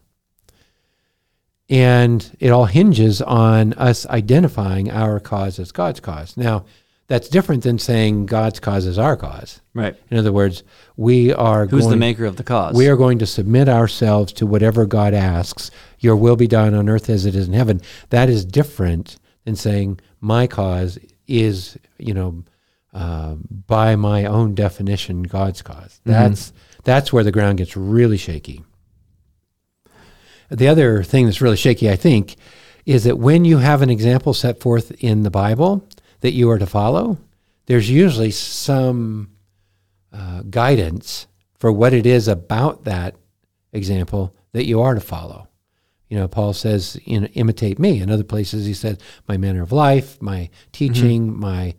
And 1.70 2.36
it 2.40 2.50
all 2.50 2.66
hinges 2.66 3.22
on 3.22 3.72
us 3.74 4.06
identifying 4.06 4.90
our 4.90 5.18
cause 5.18 5.58
as 5.58 5.72
God's 5.72 6.00
cause. 6.00 6.36
Now, 6.36 6.64
that's 7.06 7.28
different 7.28 7.62
than 7.62 7.78
saying 7.78 8.26
God's 8.26 8.60
cause 8.60 8.86
is 8.86 8.98
our 8.98 9.16
cause. 9.16 9.60
Right. 9.74 9.94
In 10.10 10.16
other 10.16 10.32
words, 10.32 10.62
we 10.96 11.32
are 11.34 11.66
Who's 11.66 11.82
going, 11.82 11.90
the 11.90 11.96
maker 11.96 12.24
of 12.24 12.36
the 12.36 12.44
cause? 12.44 12.74
we 12.74 12.88
are 12.88 12.96
going 12.96 13.18
to 13.18 13.26
submit 13.26 13.68
ourselves 13.68 14.32
to 14.34 14.46
whatever 14.46 14.86
God 14.86 15.12
asks. 15.14 15.70
Your 15.98 16.16
will 16.16 16.36
be 16.36 16.46
done 16.46 16.74
on 16.74 16.88
earth 16.88 17.10
as 17.10 17.26
it 17.26 17.34
is 17.34 17.46
in 17.46 17.54
heaven. 17.54 17.80
That 18.10 18.28
is 18.28 18.44
different 18.44 19.16
than 19.44 19.56
saying 19.56 20.00
my 20.20 20.46
cause 20.46 20.98
is, 21.26 21.78
you 21.98 22.14
know, 22.14 22.44
uh, 22.94 23.34
by 23.34 23.96
my 23.96 24.24
own 24.24 24.54
definition, 24.54 25.24
God's 25.24 25.62
cause. 25.62 26.00
That's 26.04 26.52
that's 26.84 27.12
where 27.12 27.24
the 27.24 27.32
ground 27.32 27.58
gets 27.58 27.76
really 27.76 28.16
shaky. 28.16 28.62
The 30.50 30.68
other 30.68 31.02
thing 31.02 31.26
that's 31.26 31.40
really 31.40 31.56
shaky, 31.56 31.90
I 31.90 31.96
think, 31.96 32.36
is 32.86 33.04
that 33.04 33.18
when 33.18 33.44
you 33.44 33.58
have 33.58 33.82
an 33.82 33.90
example 33.90 34.34
set 34.34 34.60
forth 34.60 34.92
in 35.02 35.22
the 35.22 35.30
Bible 35.30 35.88
that 36.20 36.32
you 36.32 36.50
are 36.50 36.58
to 36.58 36.66
follow, 36.66 37.18
there's 37.66 37.90
usually 37.90 38.30
some 38.30 39.30
uh, 40.12 40.42
guidance 40.42 41.26
for 41.58 41.72
what 41.72 41.94
it 41.94 42.06
is 42.06 42.28
about 42.28 42.84
that 42.84 43.16
example 43.72 44.34
that 44.52 44.66
you 44.66 44.80
are 44.82 44.94
to 44.94 45.00
follow. 45.00 45.48
You 46.08 46.18
know, 46.18 46.28
Paul 46.28 46.52
says, 46.52 47.00
you 47.04 47.20
know, 47.20 47.26
imitate 47.28 47.78
me. 47.78 48.00
In 48.00 48.10
other 48.10 48.22
places, 48.22 48.66
he 48.66 48.74
says, 48.74 48.98
my 49.26 49.36
manner 49.36 49.62
of 49.62 49.72
life, 49.72 50.20
my 50.20 50.50
teaching, 50.70 51.36
my 51.36 51.74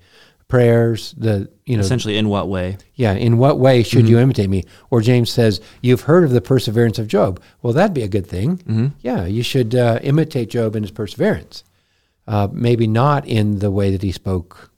prayers, 0.48 1.14
the, 1.18 1.50
you 1.66 1.76
know, 1.76 1.82
Essentially, 1.82 2.18
in 2.18 2.30
what 2.30 2.48
way? 2.48 2.78
yeah, 2.94 3.14
in 3.14 3.38
what 3.38 3.60
way 3.60 3.82
should 3.84 4.08
you 4.08 4.20
imitate 4.20 4.50
me? 4.50 4.64
Or 4.92 5.02
James 5.02 5.32
says, 5.32 5.60
you've 5.82 6.02
heard 6.02 6.24
of 6.24 6.30
the 6.32 6.42
perseverance 6.42 7.00
of 7.00 7.08
Job. 7.08 7.42
Well, 7.62 7.74
that'd 7.74 7.94
be 7.96 8.04
a 8.04 8.08
good 8.08 8.28
thing. 8.28 8.58
Mm-hmm. 8.60 8.88
Yeah, 9.02 9.26
you 9.26 9.42
should 9.44 9.74
uh, 9.76 10.00
imitate 10.04 10.50
Job 10.52 10.76
in 10.76 10.84
his 10.84 10.92
perseverance. 10.92 11.64
Uh, 12.28 12.48
maybe 12.52 12.88
not 12.88 13.28
in 13.28 13.60
the 13.60 13.72
way 13.72 13.92
that 13.92 14.02
he 14.02 14.12
spoke, 14.12 14.72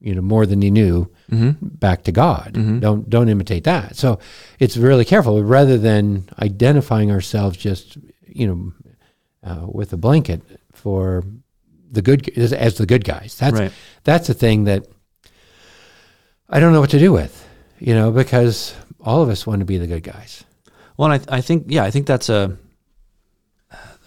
you 0.00 0.14
know, 0.14 0.22
more 0.22 0.46
than 0.46 0.62
he 0.62 0.70
knew 0.70 1.10
Mm-hmm. 1.30 1.68
back 1.78 2.02
to 2.02 2.10
God. 2.12 2.54
Mhm. 2.54 2.80
Don't 2.80 3.08
don't 3.08 3.28
imitate 3.28 3.62
that. 3.62 3.94
So 3.94 4.18
it's 4.58 4.76
really 4.76 5.04
careful 5.04 5.40
rather 5.44 5.78
than 5.78 6.28
identifying 6.42 7.12
ourselves 7.12 7.56
just 7.56 7.98
you 8.26 8.48
know 8.48 8.72
uh, 9.48 9.64
with 9.68 9.92
a 9.92 9.96
blanket 9.96 10.42
for 10.72 11.22
the 11.88 12.02
good 12.02 12.28
as, 12.36 12.52
as 12.52 12.78
the 12.78 12.86
good 12.86 13.04
guys. 13.04 13.36
That's 13.38 13.60
Right. 13.60 13.72
that's 14.02 14.28
a 14.28 14.34
thing 14.34 14.64
that 14.64 14.88
I 16.50 16.60
don't 16.60 16.72
know 16.72 16.80
what 16.80 16.90
to 16.90 16.98
do 16.98 17.12
with. 17.12 17.46
You 17.78 17.94
know, 17.94 18.10
because 18.10 18.74
all 19.00 19.22
of 19.22 19.30
us 19.30 19.46
want 19.46 19.60
to 19.60 19.64
be 19.64 19.78
the 19.78 19.86
good 19.86 20.02
guys. 20.02 20.44
Well, 20.96 21.10
and 21.10 21.24
I, 21.30 21.38
I 21.38 21.40
think 21.40 21.64
yeah, 21.68 21.84
I 21.84 21.90
think 21.90 22.06
that's 22.06 22.28
a 22.28 22.58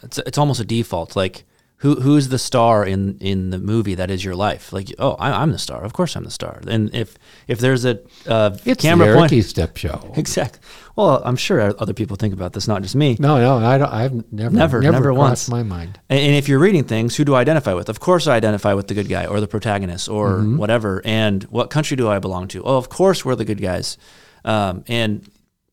it's 0.04 0.20
it's 0.20 0.38
almost 0.38 0.60
a 0.60 0.66
default. 0.66 1.16
Like 1.16 1.46
who 1.78 1.96
who's 1.96 2.30
the 2.30 2.38
star 2.38 2.86
in 2.86 3.18
in 3.20 3.50
the 3.50 3.58
movie 3.58 3.96
that 3.96 4.12
is 4.12 4.24
your 4.24 4.36
life? 4.36 4.72
Like 4.72 4.94
oh, 5.00 5.14
I, 5.14 5.42
I'm 5.42 5.52
the 5.52 5.60
star. 5.60 5.84
Of 5.84 5.94
course, 5.94 6.16
I'm 6.16 6.24
the 6.24 6.32
star. 6.32 6.62
And 6.68 6.94
if 6.94 7.18
if 7.48 7.60
there's 7.60 7.86
a 7.86 8.00
uh, 8.28 8.56
It's 8.66 8.84
camera 8.84 9.08
the 9.08 9.28
point, 9.28 9.46
Step 9.46 9.76
Show. 9.76 10.14
exactly. 10.16 10.62
Well, 10.96 11.24
I'm 11.26 11.36
sure 11.36 11.74
other 11.80 11.94
people 11.94 12.18
think 12.18 12.34
about 12.36 12.54
this, 12.54 12.68
not 12.68 12.84
just 12.84 12.96
me. 12.96 13.18
No, 13.20 13.40
no, 13.40 13.58
I 13.66 13.78
don't. 13.80 13.92
I've 13.92 14.32
never, 14.32 14.56
Never, 14.56 14.80
never, 14.82 14.94
never 14.98 15.14
once. 15.14 15.50
my 15.50 15.64
mind. 15.64 16.00
And, 16.08 16.20
and 16.20 16.36
if 16.36 16.48
you're 16.48 16.60
reading 16.60 16.84
things, 16.84 17.16
who 17.16 17.26
do 17.26 17.34
I 17.34 17.42
identify 17.42 17.74
with? 17.74 17.90
Of 17.90 18.00
course, 18.00 18.28
I 18.28 18.36
identify 18.36 18.74
with 18.74 18.88
the 18.88 18.94
good 18.94 19.10
guy 19.10 19.26
or 19.26 19.40
the 19.40 19.48
protagonist 19.48 20.08
or 20.08 20.34
Mm-hmm. 20.38 20.58
whatever. 20.58 21.02
And 21.04 21.44
what 21.46 21.72
country 21.72 21.98
do 21.98 22.08
I 22.10 22.20
belong 22.20 22.48
to? 22.50 22.64
Oh, 22.64 22.78
of 22.78 22.90
course, 22.90 23.26
we're 23.26 23.36
the 23.36 23.46
good 23.46 23.62
guys. 23.62 23.98
Um, 24.46 24.84
and 24.88 25.28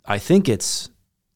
I 0.06 0.18
think 0.18 0.48
it's 0.48 0.88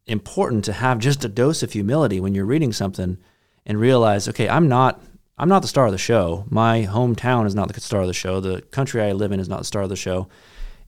important 0.07 0.64
to 0.64 0.73
have 0.73 0.99
just 0.99 1.25
a 1.25 1.29
dose 1.29 1.62
of 1.62 1.73
humility 1.73 2.20
when 2.20 2.35
you're 2.35 2.44
reading 2.47 2.73
something 2.73 3.18
and 3.66 3.79
realize, 3.79 4.29
okay, 4.29 4.49
I'm 4.49 4.68
not. 4.68 5.03
I'm 5.37 5.49
not 5.49 5.62
the 5.62 5.68
star 5.68 5.87
of 5.87 5.92
the 5.92 5.99
show. 5.99 6.44
My 6.49 6.87
hometown 6.88 7.44
is 7.47 7.57
not 7.57 7.73
the 7.73 7.81
star 7.81 8.03
of 8.03 8.07
the 8.07 8.12
show. 8.14 8.38
The 8.38 8.62
country 8.70 9.03
I 9.03 9.11
live 9.12 9.33
in 9.33 9.40
is 9.40 9.49
not 9.49 9.59
the 9.59 9.64
star 9.64 9.83
of 9.83 9.88
the 9.88 9.97
show. 9.97 10.29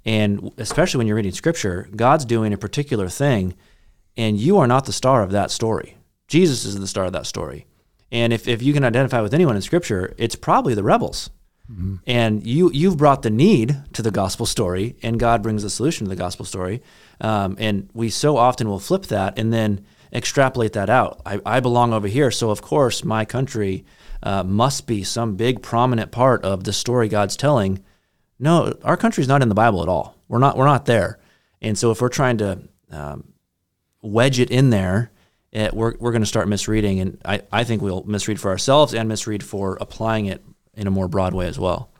And 0.06 0.52
especially 0.56 0.98
when 0.98 1.06
you're 1.06 1.16
reading 1.16 1.32
scripture, 1.32 1.88
God's 1.94 2.24
doing 2.24 2.54
a 2.54 2.58
particular 2.58 3.08
thing, 3.08 3.54
and 4.16 4.38
you 4.38 4.56
are 4.56 4.66
not 4.66 4.86
the 4.86 4.92
star 4.92 5.22
of 5.22 5.32
that 5.32 5.50
story. 5.50 5.98
Jesus 6.28 6.64
is 6.64 6.78
the 6.78 6.86
star 6.86 7.04
of 7.04 7.12
that 7.12 7.26
story. 7.26 7.66
And 8.10 8.32
if, 8.32 8.48
if 8.48 8.62
you 8.62 8.72
can 8.72 8.84
identify 8.84 9.20
with 9.20 9.34
anyone 9.34 9.56
in 9.56 9.62
scripture, 9.62 10.14
it's 10.16 10.36
probably 10.36 10.74
the 10.74 10.84
rebels. 10.84 11.30
And 12.06 12.46
you 12.46 12.70
you've 12.72 12.96
brought 12.96 13.22
the 13.22 13.30
need 13.30 13.76
to 13.94 14.02
the 14.02 14.12
gospel 14.12 14.46
story, 14.46 14.94
and 15.02 15.18
God 15.18 15.42
brings 15.42 15.64
the 15.64 15.70
solution 15.70 16.04
to 16.06 16.08
the 16.08 16.16
gospel 16.16 16.44
story. 16.44 16.80
Um, 17.20 17.56
and 17.58 17.90
we 17.92 18.08
so 18.08 18.36
often 18.36 18.68
will 18.68 18.78
flip 18.78 19.06
that 19.06 19.36
and 19.36 19.52
then 19.52 19.84
extrapolate 20.12 20.74
that 20.74 20.88
out. 20.88 21.20
I, 21.26 21.40
I 21.44 21.58
belong 21.58 21.92
over 21.92 22.06
here, 22.06 22.30
so 22.30 22.50
of 22.50 22.62
course 22.62 23.04
my 23.04 23.24
country 23.24 23.84
uh, 24.22 24.44
must 24.44 24.86
be 24.86 25.02
some 25.02 25.34
big 25.34 25.60
prominent 25.60 26.12
part 26.12 26.44
of 26.44 26.62
the 26.62 26.72
story 26.72 27.08
God's 27.08 27.36
telling. 27.36 27.82
No, 28.38 28.76
our 28.84 28.96
country's 28.96 29.28
not 29.28 29.42
in 29.42 29.48
the 29.48 29.54
Bible 29.54 29.82
at 29.82 29.88
all. 29.88 30.16
We're 30.28 30.38
not. 30.38 30.56
We're 30.56 30.66
not 30.66 30.86
there. 30.86 31.18
And 31.62 31.78
so 31.78 31.90
if 31.90 32.00
we're 32.00 32.08
trying 32.08 32.38
to 32.38 32.60
um, 32.90 33.32
wedge 34.02 34.40
it 34.40 34.50
in 34.50 34.70
there, 34.70 35.10
it, 35.52 35.72
we're 35.72 35.94
we're 35.98 36.12
going 36.12 36.22
to 36.22 36.26
start 36.26 36.48
misreading, 36.48 37.00
and 37.00 37.18
I, 37.24 37.42
I 37.50 37.64
think 37.64 37.80
we'll 37.80 38.04
misread 38.04 38.38
for 38.38 38.50
ourselves 38.50 38.94
and 38.94 39.08
misread 39.08 39.42
for 39.42 39.78
applying 39.80 40.26
it 40.26 40.44
in 40.74 40.86
a 40.86 40.90
more 40.90 41.08
broad 41.08 41.32
way 41.32 41.46
as 41.46 41.58
well. 41.58 41.90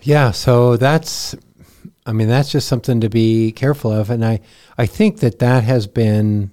Yeah, 0.00 0.32
so 0.32 0.76
that's, 0.76 1.34
I 2.04 2.12
mean, 2.12 2.28
that's 2.28 2.50
just 2.50 2.68
something 2.68 3.00
to 3.00 3.08
be 3.08 3.52
careful 3.52 3.90
of, 3.90 4.10
and 4.10 4.24
I, 4.24 4.40
I 4.76 4.86
think 4.86 5.20
that 5.20 5.38
that 5.38 5.64
has 5.64 5.86
been, 5.86 6.50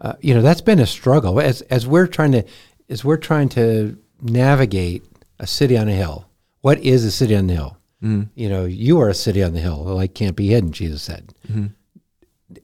uh, 0.00 0.14
you 0.20 0.34
know, 0.34 0.40
that's 0.42 0.62
been 0.62 0.80
a 0.80 0.86
struggle 0.86 1.40
as 1.40 1.62
as 1.62 1.86
we're 1.86 2.06
trying 2.06 2.32
to, 2.32 2.44
as 2.88 3.04
we're 3.04 3.16
trying 3.16 3.48
to 3.50 3.98
navigate 4.22 5.04
a 5.38 5.46
city 5.46 5.76
on 5.76 5.88
a 5.88 5.94
hill. 5.94 6.26
What 6.60 6.78
is 6.80 7.04
a 7.04 7.10
city 7.10 7.36
on 7.36 7.46
the 7.46 7.54
hill? 7.54 7.76
Mm. 8.02 8.28
You 8.34 8.48
know, 8.48 8.64
you 8.64 9.00
are 9.00 9.08
a 9.08 9.14
city 9.14 9.42
on 9.42 9.52
the 9.52 9.60
hill. 9.60 9.84
The 9.84 9.94
light 9.94 10.14
can't 10.14 10.36
be 10.36 10.48
hidden, 10.48 10.72
Jesus 10.72 11.02
said. 11.02 11.34
Mhm. 11.50 11.72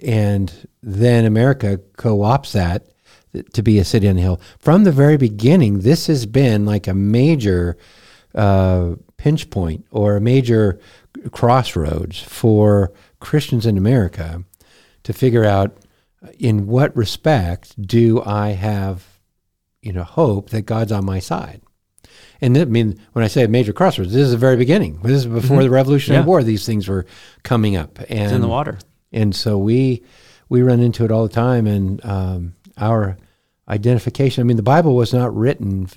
And 0.02 0.52
then 0.82 1.24
America 1.24 1.80
co-opts 1.96 2.52
that 2.52 2.86
to 3.52 3.62
be 3.62 3.78
a 3.78 3.84
city 3.84 4.08
on 4.08 4.16
the 4.16 4.22
hill. 4.22 4.40
From 4.58 4.84
the 4.84 4.92
very 4.92 5.16
beginning, 5.16 5.80
this 5.80 6.06
has 6.06 6.26
been 6.26 6.64
like 6.64 6.86
a 6.86 6.94
major 6.94 7.76
uh, 8.34 8.94
pinch 9.16 9.48
point 9.50 9.84
or 9.90 10.16
a 10.16 10.20
major 10.20 10.78
crossroads 11.32 12.20
for 12.20 12.92
Christians 13.20 13.64
in 13.66 13.78
America 13.78 14.42
to 15.04 15.12
figure 15.12 15.44
out 15.44 15.76
in 16.38 16.66
what 16.66 16.94
respect 16.96 17.80
do 17.80 18.22
I 18.24 18.50
have, 18.50 19.04
you 19.80 19.92
know, 19.92 20.02
hope 20.02 20.50
that 20.50 20.62
God's 20.62 20.92
on 20.92 21.04
my 21.04 21.18
side. 21.18 21.62
And 22.40 22.56
I 22.58 22.64
mean, 22.66 22.98
when 23.12 23.24
I 23.24 23.28
say 23.28 23.44
a 23.44 23.48
major 23.48 23.72
crossroads, 23.72 24.12
this 24.12 24.22
is 24.26 24.32
the 24.32 24.36
very 24.38 24.56
beginning. 24.56 25.00
This 25.02 25.12
is 25.24 25.26
before 25.26 25.58
Mhm. 25.58 25.62
the 25.62 25.70
Revolutionary 25.70 26.22
Yeah. 26.22 26.26
War. 26.26 26.42
These 26.42 26.66
things 26.66 26.86
were 26.88 27.06
coming 27.42 27.76
up, 27.76 27.98
and 28.08 28.20
It's 28.24 28.32
in 28.32 28.40
the 28.42 28.48
water. 28.48 28.78
and 29.12 29.34
so 29.34 29.56
we 29.58 30.02
we 30.48 30.62
run 30.62 30.80
into 30.80 31.04
it 31.04 31.10
all 31.10 31.24
the 31.26 31.32
time 31.34 31.66
and 31.66 32.04
um, 32.04 32.52
our 32.78 33.16
identification 33.68 34.40
i 34.42 34.44
mean 34.44 34.56
the 34.56 34.62
bible 34.62 34.94
was 34.94 35.12
not 35.12 35.34
written 35.36 35.88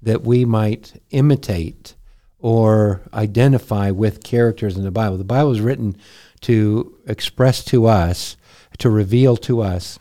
that 0.00 0.22
we 0.22 0.44
might 0.44 0.92
imitate 1.10 1.94
or 2.38 3.02
identify 3.12 3.90
with 3.90 4.22
characters 4.22 4.76
in 4.76 4.84
the 4.84 4.92
bible 4.92 5.16
the 5.16 5.24
bible 5.24 5.48
was 5.50 5.60
written 5.60 5.96
to 6.40 6.94
express 7.08 7.64
to 7.64 7.86
us 7.86 8.36
to 8.78 8.88
reveal 8.88 9.36
to 9.36 9.60
us 9.60 9.98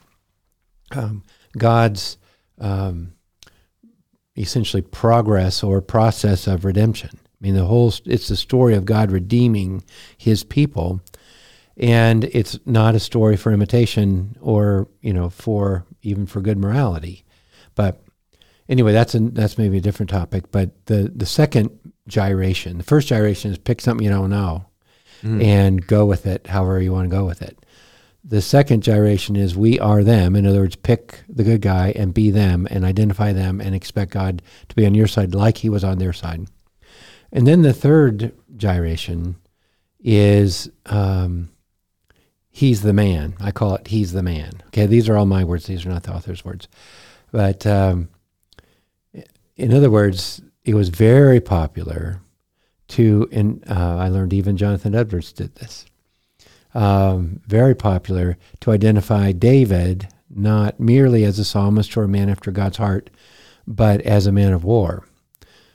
um, 0.91 1.23
god's 1.57 2.17
um, 2.59 3.13
essentially 4.37 4.81
progress 4.81 5.63
or 5.63 5.81
process 5.81 6.47
of 6.47 6.65
redemption 6.65 7.19
I 7.39 7.43
mean, 7.45 7.55
the 7.55 7.65
whole 7.65 7.93
it's 8.05 8.27
the 8.27 8.35
story 8.35 8.75
of 8.75 8.85
God 8.85 9.11
redeeming 9.11 9.83
His 10.17 10.43
people, 10.43 11.01
and 11.77 12.23
it's 12.23 12.57
not 12.65 12.95
a 12.95 12.99
story 12.99 13.35
for 13.35 13.51
imitation 13.51 14.37
or 14.41 14.87
you 15.01 15.13
know 15.13 15.29
for 15.29 15.85
even 16.01 16.25
for 16.25 16.39
good 16.41 16.57
morality. 16.57 17.25
But 17.75 18.01
anyway, 18.69 18.93
that's 18.93 19.15
a, 19.15 19.19
that's 19.19 19.57
maybe 19.57 19.77
a 19.77 19.81
different 19.81 20.09
topic. 20.09 20.51
But 20.51 20.85
the 20.85 21.11
the 21.13 21.25
second 21.25 21.77
gyration, 22.07 22.77
the 22.77 22.83
first 22.83 23.09
gyration 23.09 23.51
is 23.51 23.57
pick 23.57 23.81
something 23.81 24.05
you 24.05 24.11
don't 24.11 24.29
know, 24.29 24.65
mm. 25.21 25.43
and 25.43 25.85
go 25.85 26.05
with 26.05 26.25
it 26.25 26.47
however 26.47 26.79
you 26.79 26.93
want 26.93 27.09
to 27.09 27.15
go 27.15 27.25
with 27.25 27.41
it. 27.41 27.64
The 28.27 28.41
second 28.41 28.81
gyration 28.81 29.35
is 29.35 29.55
we 29.55 29.79
are 29.79 30.03
them. 30.03 30.35
In 30.35 30.47
other 30.47 30.61
words, 30.61 30.75
pick 30.75 31.23
the 31.29 31.43
good 31.43 31.61
guy 31.61 31.93
and 31.95 32.11
be 32.11 32.31
them 32.31 32.67
and 32.71 32.83
identify 32.83 33.33
them 33.33 33.61
and 33.61 33.75
expect 33.75 34.11
God 34.11 34.41
to 34.67 34.75
be 34.75 34.83
on 34.85 34.95
your 34.95 35.05
side 35.05 35.35
like 35.35 35.57
he 35.59 35.69
was 35.69 35.83
on 35.83 35.99
their 35.99 36.13
side. 36.13 36.47
And 37.31 37.45
then 37.45 37.61
the 37.61 37.73
third 37.73 38.33
gyration 38.57 39.35
is 39.99 40.71
um, 40.87 41.49
he's 42.49 42.81
the 42.81 42.93
man. 42.93 43.35
I 43.39 43.51
call 43.51 43.75
it 43.75 43.89
he's 43.89 44.11
the 44.11 44.23
man. 44.23 44.53
Okay, 44.67 44.87
these 44.87 45.07
are 45.07 45.17
all 45.17 45.27
my 45.27 45.43
words. 45.43 45.67
These 45.67 45.85
are 45.85 45.89
not 45.89 46.03
the 46.03 46.13
author's 46.13 46.43
words. 46.43 46.67
But 47.31 47.67
um, 47.67 48.09
in 49.55 49.71
other 49.71 49.91
words, 49.91 50.41
it 50.63 50.73
was 50.73 50.89
very 50.89 51.39
popular 51.39 52.21
to, 52.87 53.29
and 53.31 53.63
uh, 53.69 53.97
I 53.97 54.09
learned 54.09 54.33
even 54.33 54.57
Jonathan 54.57 54.95
Edwards 54.95 55.31
did 55.31 55.53
this 55.55 55.85
um, 56.75 57.39
very 57.47 57.73
popular 57.73 58.37
to 58.59 58.71
identify 58.71 59.31
David 59.31 60.09
not 60.29 60.79
merely 60.79 61.23
as 61.23 61.39
a 61.39 61.45
psalmist 61.45 61.95
or 61.95 62.03
a 62.03 62.09
man 62.09 62.29
after 62.29 62.51
God's 62.51 62.77
heart, 62.77 63.09
but 63.65 64.01
as 64.01 64.27
a 64.27 64.31
man 64.31 64.53
of 64.53 64.63
war. 64.63 65.07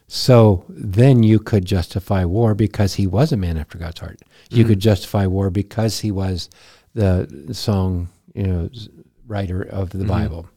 So 0.07 0.65
then 0.69 1.23
you 1.23 1.39
could 1.39 1.65
justify 1.65 2.25
war 2.25 2.55
because 2.55 2.95
he 2.95 3.07
was 3.07 3.33
a 3.33 3.37
man 3.37 3.57
after 3.57 3.79
God's 3.79 4.01
heart. 4.01 4.21
You 4.51 4.59
mm-hmm. 4.59 4.69
could 4.69 4.81
justify 4.81 5.27
war 5.27 5.51
because 5.51 6.01
he 6.01 6.11
was 6.11 6.51
the 6.95 7.49
song, 7.53 8.09
you 8.35 8.43
know, 8.43 8.71
writer 9.27 9.63
of 9.63 9.91
the 9.91 9.99
mm-hmm. 9.99 10.09
Bible. 10.09 10.51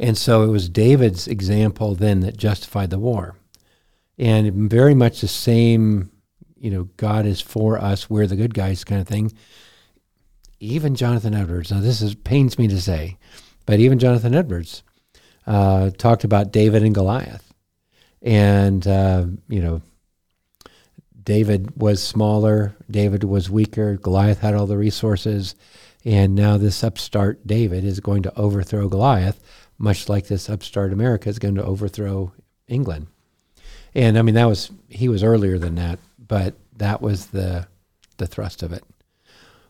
And 0.00 0.18
so 0.18 0.42
it 0.42 0.48
was 0.48 0.68
David's 0.68 1.28
example 1.28 1.94
then 1.94 2.20
that 2.20 2.36
justified 2.36 2.90
the 2.90 2.98
war. 2.98 3.36
And 4.18 4.70
very 4.70 4.94
much 4.94 5.20
the 5.20 5.28
same 5.28 6.10
you 6.58 6.70
know, 6.70 6.88
God 6.96 7.26
is 7.26 7.40
for 7.40 7.78
us, 7.78 8.08
we're 8.08 8.26
the 8.26 8.36
good 8.36 8.54
guys 8.54 8.84
kind 8.84 9.00
of 9.00 9.08
thing. 9.08 9.32
Even 10.58 10.94
Jonathan 10.94 11.34
Edwards, 11.34 11.70
now 11.70 11.80
this 11.80 12.00
is 12.00 12.14
pains 12.14 12.58
me 12.58 12.66
to 12.68 12.80
say, 12.80 13.18
but 13.66 13.80
even 13.80 13.98
Jonathan 13.98 14.34
Edwards 14.34 14.82
uh, 15.46 15.90
talked 15.90 16.24
about 16.24 16.52
David 16.52 16.82
and 16.82 16.94
Goliath. 16.94 17.52
And, 18.22 18.86
uh, 18.86 19.26
you 19.48 19.60
know, 19.60 19.82
David 21.22 21.80
was 21.80 22.02
smaller, 22.02 22.74
David 22.90 23.24
was 23.24 23.50
weaker, 23.50 23.96
Goliath 23.96 24.40
had 24.40 24.54
all 24.54 24.66
the 24.66 24.78
resources, 24.78 25.54
and 26.04 26.34
now 26.34 26.56
this 26.56 26.84
upstart 26.84 27.46
David 27.46 27.84
is 27.84 28.00
going 28.00 28.22
to 28.22 28.34
overthrow 28.38 28.88
Goliath, 28.88 29.40
much 29.76 30.08
like 30.08 30.28
this 30.28 30.48
upstart 30.48 30.92
America 30.92 31.28
is 31.28 31.38
going 31.38 31.56
to 31.56 31.64
overthrow 31.64 32.32
England. 32.68 33.08
And 33.94 34.16
I 34.18 34.22
mean, 34.22 34.36
that 34.36 34.44
was, 34.46 34.70
he 34.88 35.08
was 35.08 35.22
earlier 35.22 35.58
than 35.58 35.74
that, 35.74 35.98
but 36.26 36.54
that 36.76 37.00
was 37.00 37.26
the 37.26 37.66
the 38.18 38.26
thrust 38.26 38.62
of 38.62 38.72
it. 38.72 38.84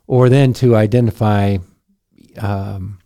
Or 0.06 0.28
then 0.28 0.52
to 0.54 0.76
identify, 0.76 1.58
um, 2.38 2.98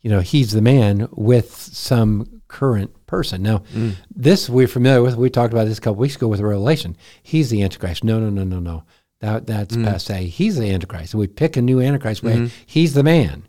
you 0.00 0.10
know, 0.10 0.20
he's 0.20 0.52
the 0.52 0.62
man 0.62 1.08
with 1.12 1.52
some 1.54 2.42
current 2.48 3.06
person. 3.06 3.42
Now, 3.42 3.58
mm. 3.72 3.94
this 4.14 4.48
we're 4.48 4.68
familiar 4.68 5.02
with. 5.02 5.16
We 5.16 5.30
talked 5.30 5.52
about 5.52 5.66
this 5.66 5.78
a 5.78 5.80
couple 5.80 6.00
weeks 6.00 6.16
ago 6.16 6.28
with 6.28 6.40
Revelation. 6.40 6.96
He's 7.22 7.50
the 7.50 7.62
Antichrist. 7.62 8.04
No, 8.04 8.18
no, 8.18 8.30
no, 8.30 8.44
no, 8.44 8.58
no. 8.58 8.84
That 9.20 9.46
that's 9.46 9.76
mm. 9.76 9.84
passe. 9.84 10.26
He's 10.26 10.56
the 10.56 10.70
Antichrist. 10.70 11.14
we 11.14 11.26
pick 11.26 11.56
a 11.56 11.62
new 11.62 11.80
Antichrist. 11.80 12.22
Mm-hmm. 12.22 12.46
He's 12.66 12.94
the 12.94 13.02
man. 13.02 13.44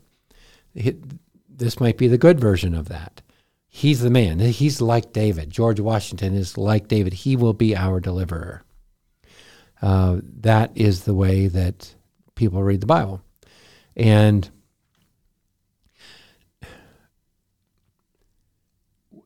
He, 0.74 0.94
this 1.48 1.80
might 1.80 1.98
be 1.98 2.06
the 2.06 2.18
good 2.18 2.38
version 2.38 2.74
of 2.74 2.88
that. 2.88 3.22
He's 3.68 4.00
the 4.00 4.10
man. 4.10 4.38
He's 4.38 4.80
like 4.80 5.12
David. 5.12 5.50
George 5.50 5.80
Washington 5.80 6.34
is 6.34 6.56
like 6.56 6.88
David. 6.88 7.12
He 7.12 7.36
will 7.36 7.52
be 7.52 7.76
our 7.76 8.00
deliverer. 8.00 8.62
Uh, 9.82 10.20
that 10.40 10.70
is 10.74 11.04
the 11.04 11.14
way 11.14 11.48
that 11.48 11.94
people 12.34 12.62
read 12.62 12.80
the 12.80 12.86
Bible. 12.86 13.20
And 13.96 14.48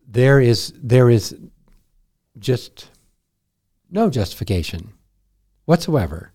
there 0.08 0.40
is 0.40 0.72
there 0.76 1.08
is 1.08 1.36
just 2.38 2.90
no 3.90 4.10
justification 4.10 4.92
whatsoever 5.66 6.32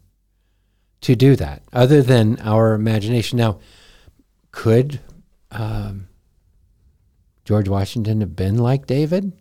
to 1.01 1.15
do 1.15 1.35
that 1.35 1.61
other 1.73 2.01
than 2.01 2.39
our 2.39 2.73
imagination. 2.73 3.37
Now, 3.37 3.59
could 4.51 4.99
um, 5.51 6.07
George 7.43 7.67
Washington 7.67 8.21
have 8.21 8.35
been 8.35 8.57
like 8.57 8.87
David? 8.87 9.33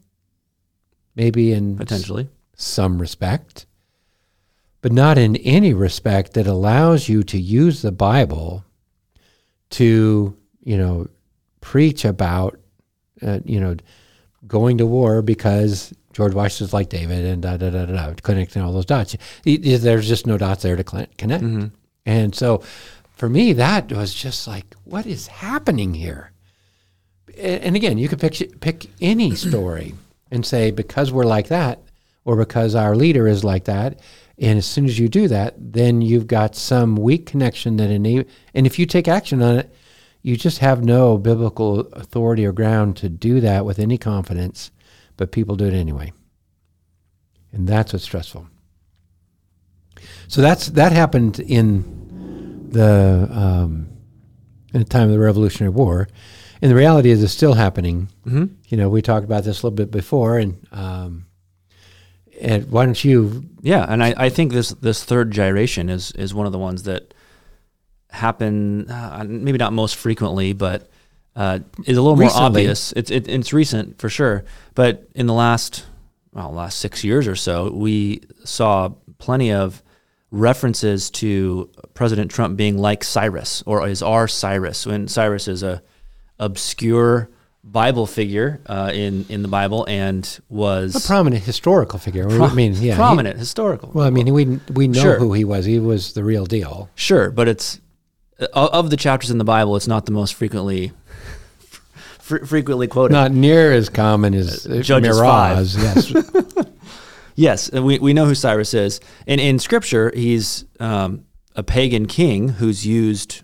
Maybe 1.16 1.52
in 1.52 1.76
potentially 1.76 2.28
some 2.56 3.00
respect 3.00 3.66
but 4.84 4.92
not 4.92 5.16
in 5.16 5.34
any 5.36 5.72
respect 5.72 6.34
that 6.34 6.46
allows 6.46 7.08
you 7.08 7.22
to 7.22 7.40
use 7.40 7.80
the 7.80 7.90
Bible 7.90 8.66
to, 9.70 10.36
you 10.62 10.76
know, 10.76 11.08
preach 11.62 12.04
about, 12.04 12.58
uh, 13.22 13.38
you 13.46 13.58
know, 13.58 13.76
going 14.46 14.76
to 14.76 14.84
war 14.84 15.22
because 15.22 15.94
George 16.12 16.34
Washington's 16.34 16.74
like 16.74 16.90
David 16.90 17.24
and 17.24 17.40
da 17.40 17.56
da 17.56 17.70
da 17.70 17.86
da, 17.86 18.08
da 18.10 18.14
connecting 18.22 18.60
all 18.60 18.72
those 18.72 18.84
dots. 18.84 19.16
There's 19.46 20.06
just 20.06 20.26
no 20.26 20.36
dots 20.36 20.62
there 20.64 20.76
to 20.76 20.84
connect. 20.84 21.16
Mm-hmm. 21.18 21.68
And 22.04 22.34
so 22.34 22.58
for 23.16 23.30
me, 23.30 23.54
that 23.54 23.90
was 23.90 24.12
just 24.12 24.46
like, 24.46 24.74
what 24.84 25.06
is 25.06 25.28
happening 25.28 25.94
here? 25.94 26.30
And 27.38 27.74
again, 27.74 27.96
you 27.96 28.08
could 28.10 28.20
pick, 28.20 28.60
pick 28.60 28.90
any 29.00 29.34
story 29.34 29.94
and 30.30 30.44
say, 30.44 30.72
because 30.72 31.10
we're 31.10 31.24
like 31.24 31.48
that, 31.48 31.78
or 32.26 32.36
because 32.36 32.74
our 32.74 32.94
leader 32.94 33.26
is 33.26 33.44
like 33.44 33.64
that, 33.64 33.98
and 34.38 34.58
as 34.58 34.66
soon 34.66 34.84
as 34.84 34.98
you 34.98 35.08
do 35.08 35.28
that, 35.28 35.54
then 35.58 36.02
you've 36.02 36.26
got 36.26 36.56
some 36.56 36.96
weak 36.96 37.26
connection 37.26 37.76
that 37.76 37.90
enable. 37.90 38.28
And 38.52 38.66
if 38.66 38.78
you 38.78 38.86
take 38.86 39.06
action 39.06 39.42
on 39.42 39.58
it, 39.58 39.74
you 40.22 40.36
just 40.36 40.58
have 40.58 40.82
no 40.82 41.18
biblical 41.18 41.80
authority 41.92 42.44
or 42.46 42.52
ground 42.52 42.96
to 42.96 43.08
do 43.08 43.40
that 43.40 43.64
with 43.64 43.78
any 43.78 43.98
confidence, 43.98 44.70
but 45.16 45.32
people 45.32 45.54
do 45.54 45.66
it 45.66 45.74
anyway. 45.74 46.12
And 47.52 47.68
that's 47.68 47.92
what's 47.92 48.04
stressful. 48.04 48.48
So 50.26 50.40
that's 50.40 50.68
that 50.70 50.92
happened 50.92 51.38
in 51.40 52.68
the 52.70 53.28
um, 53.30 53.88
in 54.72 54.80
the 54.80 54.84
time 54.86 55.04
of 55.04 55.12
the 55.12 55.18
Revolutionary 55.18 55.72
War, 55.72 56.08
and 56.60 56.70
the 56.70 56.74
reality 56.74 57.10
is 57.10 57.22
it's 57.22 57.32
still 57.32 57.54
happening. 57.54 58.08
Mm-hmm. 58.26 58.54
You 58.66 58.76
know, 58.76 58.88
we 58.88 59.02
talked 59.02 59.24
about 59.24 59.44
this 59.44 59.62
a 59.62 59.66
little 59.66 59.76
bit 59.76 59.90
before, 59.90 60.38
and 60.38 60.66
um, 60.72 61.26
and 62.40 62.70
why 62.70 62.84
don't 62.84 63.02
you? 63.04 63.44
Yeah, 63.60 63.84
and 63.88 64.02
I, 64.02 64.14
I 64.16 64.28
think 64.28 64.52
this 64.52 64.70
this 64.70 65.04
third 65.04 65.30
gyration 65.30 65.88
is 65.88 66.12
is 66.12 66.34
one 66.34 66.46
of 66.46 66.52
the 66.52 66.58
ones 66.58 66.84
that 66.84 67.14
happen 68.10 68.90
uh, 68.90 69.24
maybe 69.26 69.58
not 69.58 69.72
most 69.72 69.96
frequently, 69.96 70.52
but 70.52 70.88
uh, 71.36 71.60
is 71.84 71.96
a 71.96 72.02
little 72.02 72.16
Recently. 72.16 72.40
more 72.40 72.46
obvious. 72.46 72.92
It's 72.92 73.10
it, 73.10 73.28
it's 73.28 73.52
recent 73.52 73.98
for 73.98 74.08
sure, 74.08 74.44
but 74.74 75.08
in 75.14 75.26
the 75.26 75.34
last 75.34 75.86
well 76.32 76.52
last 76.52 76.78
six 76.78 77.04
years 77.04 77.26
or 77.26 77.36
so, 77.36 77.70
we 77.70 78.22
saw 78.44 78.90
plenty 79.18 79.52
of 79.52 79.82
references 80.30 81.10
to 81.10 81.70
President 81.94 82.30
Trump 82.30 82.56
being 82.56 82.76
like 82.76 83.04
Cyrus 83.04 83.62
or 83.66 83.86
is 83.86 84.02
our 84.02 84.26
Cyrus 84.26 84.84
when 84.84 85.06
Cyrus 85.06 85.46
is 85.46 85.62
a 85.62 85.80
obscure 86.38 87.30
Bible 87.64 88.06
figure 88.06 88.60
uh, 88.66 88.90
in 88.94 89.24
in 89.28 89.42
the 89.42 89.48
Bible 89.48 89.86
and 89.88 90.40
was 90.48 90.94
a 90.94 91.06
prominent 91.06 91.42
historical 91.42 91.98
figure. 91.98 92.28
Pro- 92.28 92.44
I 92.44 92.54
mean, 92.54 92.74
yeah, 92.74 92.94
prominent 92.94 93.36
he, 93.36 93.40
historical. 93.40 93.90
Well, 93.94 94.06
I 94.06 94.10
mean, 94.10 94.32
we 94.32 94.60
we 94.72 94.86
know 94.86 95.00
sure. 95.00 95.18
who 95.18 95.32
he 95.32 95.44
was. 95.44 95.64
He 95.64 95.78
was 95.78 96.12
the 96.12 96.22
real 96.22 96.46
deal. 96.46 96.90
Sure, 96.94 97.30
but 97.30 97.48
it's 97.48 97.80
uh, 98.40 98.46
of 98.52 98.90
the 98.90 98.96
chapters 98.96 99.30
in 99.30 99.38
the 99.38 99.44
Bible, 99.44 99.76
it's 99.76 99.88
not 99.88 100.06
the 100.06 100.12
most 100.12 100.34
frequently 100.34 100.92
fr- 102.18 102.44
frequently 102.44 102.86
quoted. 102.86 103.14
Not 103.14 103.32
near 103.32 103.72
as 103.72 103.88
common 103.88 104.34
as 104.34 104.66
uh, 104.66 104.80
Judges 104.82 105.16
Meroz, 105.16 105.76
Yes. 105.76 106.66
yes, 107.34 107.72
we 107.72 107.98
we 107.98 108.12
know 108.12 108.26
who 108.26 108.34
Cyrus 108.34 108.74
is, 108.74 109.00
and 109.26 109.40
in 109.40 109.58
Scripture, 109.58 110.12
he's 110.14 110.64
um, 110.80 111.24
a 111.56 111.62
pagan 111.62 112.06
king 112.06 112.50
who's 112.50 112.86
used 112.86 113.42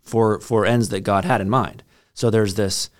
for 0.00 0.40
for 0.40 0.66
ends 0.66 0.88
that 0.88 1.00
God 1.00 1.24
had 1.24 1.40
in 1.40 1.48
mind. 1.48 1.82
So 2.14 2.28
there's 2.28 2.54
this 2.54 2.90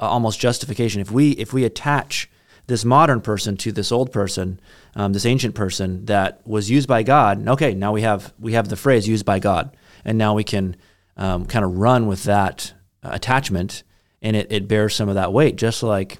uh, 0.00 0.08
almost 0.08 0.40
justification. 0.40 1.00
If 1.00 1.10
we 1.10 1.30
if 1.32 1.52
we 1.52 1.64
attach 1.64 2.30
this 2.66 2.84
modern 2.84 3.20
person 3.20 3.56
to 3.56 3.72
this 3.72 3.92
old 3.92 4.12
person, 4.12 4.60
um, 4.94 5.12
this 5.12 5.26
ancient 5.26 5.54
person 5.54 6.04
that 6.06 6.44
was 6.46 6.68
used 6.70 6.88
by 6.88 7.02
God, 7.02 7.46
okay, 7.48 7.74
now 7.74 7.92
we 7.92 8.02
have 8.02 8.32
we 8.38 8.52
have 8.52 8.68
the 8.68 8.76
phrase 8.76 9.08
used 9.08 9.24
by 9.24 9.38
God, 9.38 9.76
and 10.04 10.18
now 10.18 10.34
we 10.34 10.44
can 10.44 10.76
um, 11.16 11.46
kind 11.46 11.64
of 11.64 11.78
run 11.78 12.06
with 12.06 12.24
that 12.24 12.74
uh, 13.02 13.10
attachment, 13.12 13.82
and 14.20 14.36
it, 14.36 14.50
it 14.50 14.68
bears 14.68 14.94
some 14.94 15.08
of 15.08 15.14
that 15.14 15.32
weight, 15.32 15.56
just 15.56 15.82
like 15.82 16.18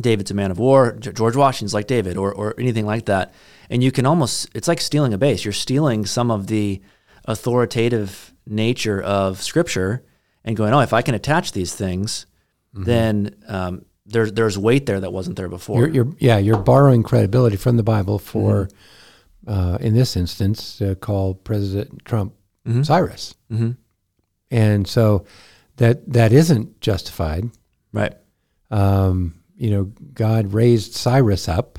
David's 0.00 0.30
a 0.30 0.34
man 0.34 0.50
of 0.50 0.58
war. 0.58 0.92
George 0.92 1.36
Washington's 1.36 1.74
like 1.74 1.86
David, 1.86 2.16
or 2.16 2.32
or 2.32 2.54
anything 2.58 2.86
like 2.86 3.06
that. 3.06 3.34
And 3.68 3.84
you 3.84 3.92
can 3.92 4.06
almost 4.06 4.48
it's 4.54 4.68
like 4.68 4.80
stealing 4.80 5.14
a 5.14 5.18
base. 5.18 5.44
You're 5.44 5.52
stealing 5.52 6.06
some 6.06 6.30
of 6.30 6.46
the 6.46 6.80
authoritative 7.26 8.34
nature 8.46 9.00
of 9.00 9.42
Scripture 9.42 10.04
and 10.44 10.56
going, 10.56 10.72
oh, 10.72 10.80
if 10.80 10.92
I 10.92 11.02
can 11.02 11.14
attach 11.14 11.52
these 11.52 11.74
things, 11.74 12.26
mm-hmm. 12.74 12.84
then 12.84 13.36
um, 13.48 13.84
there's 14.06 14.32
there's 14.32 14.58
weight 14.58 14.86
there 14.86 15.00
that 15.00 15.12
wasn't 15.12 15.36
there 15.36 15.48
before. 15.48 15.78
You're, 15.78 15.88
you're, 15.88 16.14
yeah, 16.18 16.38
you're 16.38 16.58
borrowing 16.58 17.02
credibility 17.02 17.56
from 17.56 17.76
the 17.76 17.82
Bible 17.82 18.18
for, 18.18 18.68
mm-hmm. 19.46 19.50
uh, 19.50 19.76
in 19.76 19.94
this 19.94 20.16
instance, 20.16 20.80
uh, 20.82 20.94
call 20.94 21.34
President 21.34 22.04
Trump 22.04 22.34
mm-hmm. 22.66 22.82
Cyrus, 22.82 23.34
mm-hmm. 23.50 23.72
and 24.50 24.86
so 24.86 25.24
that 25.76 26.12
that 26.12 26.32
isn't 26.32 26.80
justified, 26.80 27.50
right? 27.92 28.14
Um, 28.70 29.40
you 29.56 29.70
know, 29.70 29.84
God 30.14 30.52
raised 30.52 30.94
Cyrus 30.94 31.48
up 31.48 31.78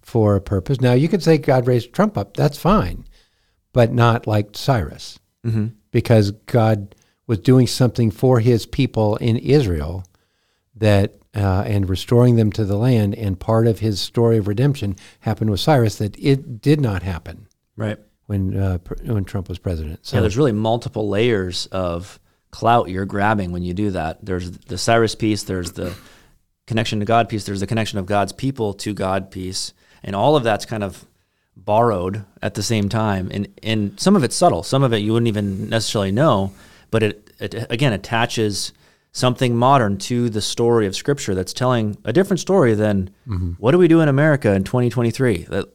for 0.00 0.36
a 0.36 0.40
purpose. 0.40 0.80
Now 0.80 0.94
you 0.94 1.08
could 1.08 1.22
say 1.22 1.38
God 1.38 1.66
raised 1.66 1.92
Trump 1.92 2.16
up. 2.16 2.36
That's 2.36 2.58
fine, 2.58 3.04
but 3.72 3.92
not 3.92 4.26
like 4.26 4.56
Cyrus, 4.56 5.18
mm-hmm. 5.44 5.68
because 5.90 6.30
God 6.30 6.94
was 7.26 7.38
doing 7.38 7.66
something 7.66 8.10
for 8.10 8.40
His 8.40 8.64
people 8.64 9.16
in 9.16 9.36
Israel 9.36 10.04
that 10.78 11.14
uh, 11.34 11.62
and 11.66 11.88
restoring 11.88 12.36
them 12.36 12.50
to 12.52 12.64
the 12.64 12.76
land. 12.76 13.14
And 13.14 13.38
part 13.38 13.66
of 13.66 13.80
his 13.80 14.00
story 14.00 14.38
of 14.38 14.48
redemption 14.48 14.96
happened 15.20 15.50
with 15.50 15.60
Cyrus 15.60 15.96
that 15.96 16.18
it 16.18 16.60
did 16.60 16.80
not 16.80 17.02
happen. 17.02 17.46
Right. 17.76 17.98
When 18.26 18.56
uh, 18.56 18.78
when 19.04 19.24
Trump 19.24 19.48
was 19.48 19.58
president. 19.58 20.04
So 20.04 20.16
yeah, 20.16 20.20
there's 20.20 20.36
really 20.36 20.52
multiple 20.52 21.08
layers 21.08 21.66
of 21.66 22.20
clout 22.50 22.88
you're 22.88 23.06
grabbing 23.06 23.52
when 23.52 23.62
you 23.62 23.74
do 23.74 23.90
that. 23.92 24.24
There's 24.24 24.50
the 24.50 24.78
Cyrus 24.78 25.14
piece. 25.14 25.44
There's 25.44 25.72
the 25.72 25.94
connection 26.66 27.00
to 27.00 27.06
God 27.06 27.28
piece. 27.28 27.44
There's 27.44 27.60
the 27.60 27.66
connection 27.66 27.98
of 27.98 28.06
God's 28.06 28.32
people 28.32 28.74
to 28.74 28.92
God 28.92 29.30
piece, 29.30 29.72
and 30.02 30.14
all 30.14 30.36
of 30.36 30.44
that's 30.44 30.66
kind 30.66 30.84
of 30.84 31.06
borrowed 31.56 32.24
at 32.42 32.54
the 32.54 32.62
same 32.62 32.88
time. 32.88 33.30
And 33.32 33.48
and 33.62 33.98
some 33.98 34.14
of 34.14 34.24
it's 34.24 34.36
subtle. 34.36 34.62
Some 34.62 34.82
of 34.82 34.92
it 34.92 34.98
you 34.98 35.12
wouldn't 35.12 35.28
even 35.28 35.68
necessarily 35.70 36.12
know, 36.12 36.52
but 36.90 37.02
it, 37.02 37.30
it 37.38 37.54
again 37.70 37.94
attaches 37.94 38.72
something 39.12 39.56
modern 39.56 39.98
to 39.98 40.30
the 40.30 40.40
story 40.40 40.86
of 40.86 40.94
Scripture 40.94 41.34
that's 41.34 41.52
telling 41.52 41.96
a 42.04 42.12
different 42.12 42.40
story 42.40 42.74
than 42.74 43.10
mm-hmm. 43.26 43.52
what 43.52 43.72
do 43.72 43.78
we 43.78 43.88
do 43.88 44.00
in 44.00 44.08
America 44.08 44.52
in 44.54 44.64
2023. 44.64 45.44
That 45.44 45.66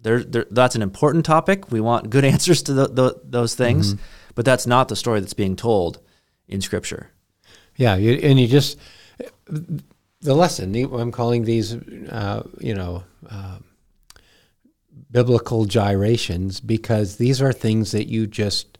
there, 0.00 0.24
there, 0.24 0.46
that's 0.50 0.74
an 0.74 0.82
important 0.82 1.24
topic. 1.24 1.70
We 1.70 1.80
want 1.80 2.10
good 2.10 2.24
answers 2.34 2.62
to 2.62 2.72
the, 2.72 2.88
the, 2.88 3.20
those 3.24 3.54
things, 3.54 3.94
mm-hmm. 3.94 4.02
but 4.34 4.44
that's 4.44 4.66
not 4.66 4.88
the 4.88 4.96
story 4.96 5.20
that's 5.20 5.34
being 5.34 5.56
told 5.56 6.00
in 6.48 6.60
Scripture. 6.60 7.10
Yeah, 7.76 7.96
you, 7.96 8.14
and 8.22 8.38
you 8.38 8.46
just 8.46 8.78
the 10.20 10.34
lesson. 10.34 10.74
I'm 10.74 11.10
calling 11.12 11.44
these, 11.44 11.74
uh, 11.74 12.42
you 12.60 12.74
know. 12.74 13.04
Uh, 13.28 13.58
biblical 15.12 15.66
gyrations 15.66 16.58
because 16.58 17.16
these 17.16 17.40
are 17.40 17.52
things 17.52 17.92
that 17.92 18.08
you 18.08 18.26
just 18.26 18.78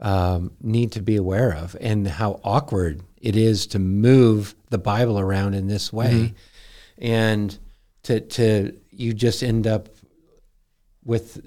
um, 0.00 0.52
need 0.60 0.92
to 0.92 1.02
be 1.02 1.16
aware 1.16 1.52
of 1.54 1.76
and 1.80 2.06
how 2.06 2.40
awkward 2.44 3.02
it 3.20 3.36
is 3.36 3.66
to 3.68 3.78
move 3.78 4.54
the 4.70 4.78
Bible 4.78 5.18
around 5.18 5.54
in 5.54 5.68
this 5.68 5.92
way, 5.92 6.12
mm-hmm. 6.12 7.04
and 7.04 7.58
to 8.02 8.20
to 8.20 8.76
you 8.90 9.14
just 9.14 9.42
end 9.42 9.66
up 9.66 9.88
with 11.04 11.40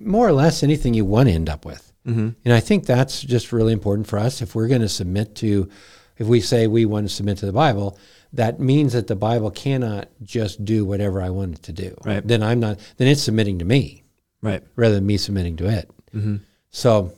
more 0.00 0.26
or 0.26 0.32
less 0.32 0.62
anything 0.62 0.94
you 0.94 1.04
want 1.04 1.28
to 1.28 1.34
end 1.34 1.48
up 1.48 1.64
with. 1.64 1.92
Mm-hmm. 2.06 2.30
And 2.44 2.54
I 2.54 2.60
think 2.60 2.86
that's 2.86 3.20
just 3.22 3.52
really 3.52 3.72
important 3.72 4.06
for 4.06 4.18
us 4.18 4.40
if 4.40 4.54
we're 4.54 4.68
going 4.68 4.80
to 4.80 4.88
submit 4.88 5.34
to, 5.36 5.68
if 6.16 6.26
we 6.26 6.40
say 6.40 6.66
we 6.66 6.86
want 6.86 7.08
to 7.08 7.14
submit 7.14 7.38
to 7.38 7.46
the 7.46 7.52
Bible, 7.52 7.98
that 8.32 8.60
means 8.60 8.92
that 8.92 9.06
the 9.06 9.16
Bible 9.16 9.50
cannot 9.50 10.08
just 10.22 10.64
do 10.64 10.84
whatever 10.84 11.20
I 11.20 11.30
want 11.30 11.56
it 11.56 11.62
to 11.64 11.72
do. 11.72 11.96
Right. 12.04 12.26
Then 12.26 12.42
I'm 12.42 12.60
not. 12.60 12.78
Then 12.96 13.08
it's 13.08 13.22
submitting 13.22 13.58
to 13.58 13.64
me. 13.64 14.04
Right. 14.40 14.62
Rather 14.76 14.94
than 14.94 15.06
me 15.06 15.16
submitting 15.16 15.56
to 15.56 15.68
it. 15.68 15.90
Mm-hmm. 16.14 16.36
So, 16.70 17.12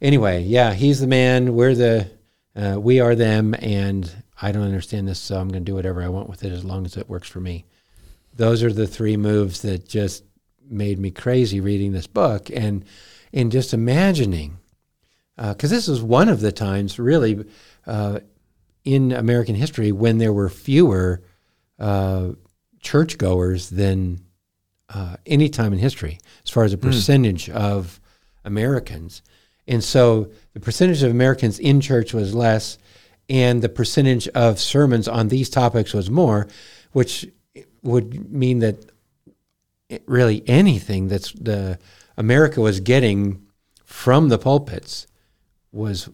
anyway, 0.00 0.42
yeah, 0.42 0.74
he's 0.74 1.00
the 1.00 1.06
man. 1.06 1.54
We're 1.54 1.74
the 1.74 2.10
uh, 2.56 2.78
we 2.80 3.00
are 3.00 3.14
them, 3.14 3.54
and 3.58 4.10
I 4.40 4.52
don't 4.52 4.64
understand 4.64 5.06
this, 5.06 5.18
so 5.18 5.38
I'm 5.38 5.48
going 5.48 5.64
to 5.64 5.70
do 5.70 5.74
whatever 5.74 6.02
I 6.02 6.08
want 6.08 6.28
with 6.28 6.44
it 6.44 6.52
as 6.52 6.64
long 6.64 6.84
as 6.84 6.96
it 6.96 7.08
works 7.08 7.28
for 7.28 7.40
me. 7.40 7.64
Those 8.34 8.62
are 8.62 8.72
the 8.72 8.86
three 8.86 9.16
moves 9.16 9.62
that 9.62 9.88
just 9.88 10.24
made 10.68 10.98
me 10.98 11.10
crazy 11.10 11.60
reading 11.60 11.92
this 11.92 12.06
book 12.06 12.50
and 12.50 12.84
and 13.32 13.52
just 13.52 13.74
imagining, 13.74 14.58
because 15.36 15.72
uh, 15.72 15.76
this 15.76 15.88
is 15.88 16.02
one 16.02 16.28
of 16.28 16.40
the 16.40 16.52
times 16.52 16.98
really 16.98 17.44
uh, 17.86 18.20
in 18.84 19.12
American 19.12 19.54
history 19.54 19.92
when 19.92 20.18
there 20.18 20.32
were 20.32 20.48
fewer 20.48 21.22
uh, 21.78 22.30
churchgoers 22.80 23.70
than 23.70 24.20
uh, 24.88 25.16
any 25.26 25.48
time 25.48 25.72
in 25.72 25.78
history, 25.78 26.18
as 26.44 26.50
far 26.50 26.64
as 26.64 26.72
a 26.72 26.76
hmm. 26.76 26.86
percentage 26.86 27.46
mm. 27.46 27.54
of 27.54 28.00
Americans. 28.44 29.22
And 29.68 29.84
so 29.84 30.30
the 30.54 30.60
percentage 30.60 31.02
of 31.02 31.10
Americans 31.10 31.58
in 31.58 31.80
church 31.80 32.14
was 32.14 32.34
less, 32.34 32.78
and 33.28 33.62
the 33.62 33.68
percentage 33.68 34.26
of 34.28 34.58
sermons 34.58 35.06
on 35.06 35.28
these 35.28 35.50
topics 35.50 35.92
was 35.92 36.10
more, 36.10 36.48
which 36.92 37.28
would 37.82 38.32
mean 38.32 38.60
that 38.60 38.90
really 40.06 40.42
anything 40.48 41.08
that's 41.08 41.32
the 41.32 41.78
America 42.16 42.60
was 42.60 42.80
getting 42.80 43.46
from 43.84 44.30
the 44.30 44.38
pulpits 44.38 45.06
was 45.70 46.08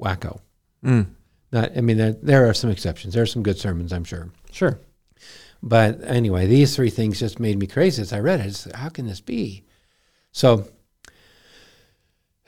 wacko. 0.00 0.40
Mm. 0.82 1.06
Not, 1.52 1.76
I 1.76 1.80
mean, 1.82 1.98
there, 1.98 2.12
there 2.12 2.48
are 2.48 2.54
some 2.54 2.70
exceptions. 2.70 3.14
There 3.14 3.22
are 3.22 3.26
some 3.26 3.42
good 3.42 3.58
sermons, 3.58 3.92
I'm 3.92 4.04
sure. 4.04 4.30
Sure. 4.50 4.78
But 5.62 6.02
anyway, 6.04 6.46
these 6.46 6.74
three 6.74 6.90
things 6.90 7.20
just 7.20 7.38
made 7.38 7.58
me 7.58 7.66
crazy 7.66 8.02
as 8.02 8.12
I 8.12 8.20
read 8.20 8.40
it. 8.40 8.46
It's, 8.46 8.70
how 8.74 8.88
can 8.88 9.06
this 9.06 9.20
be? 9.20 9.64
So 10.32 10.66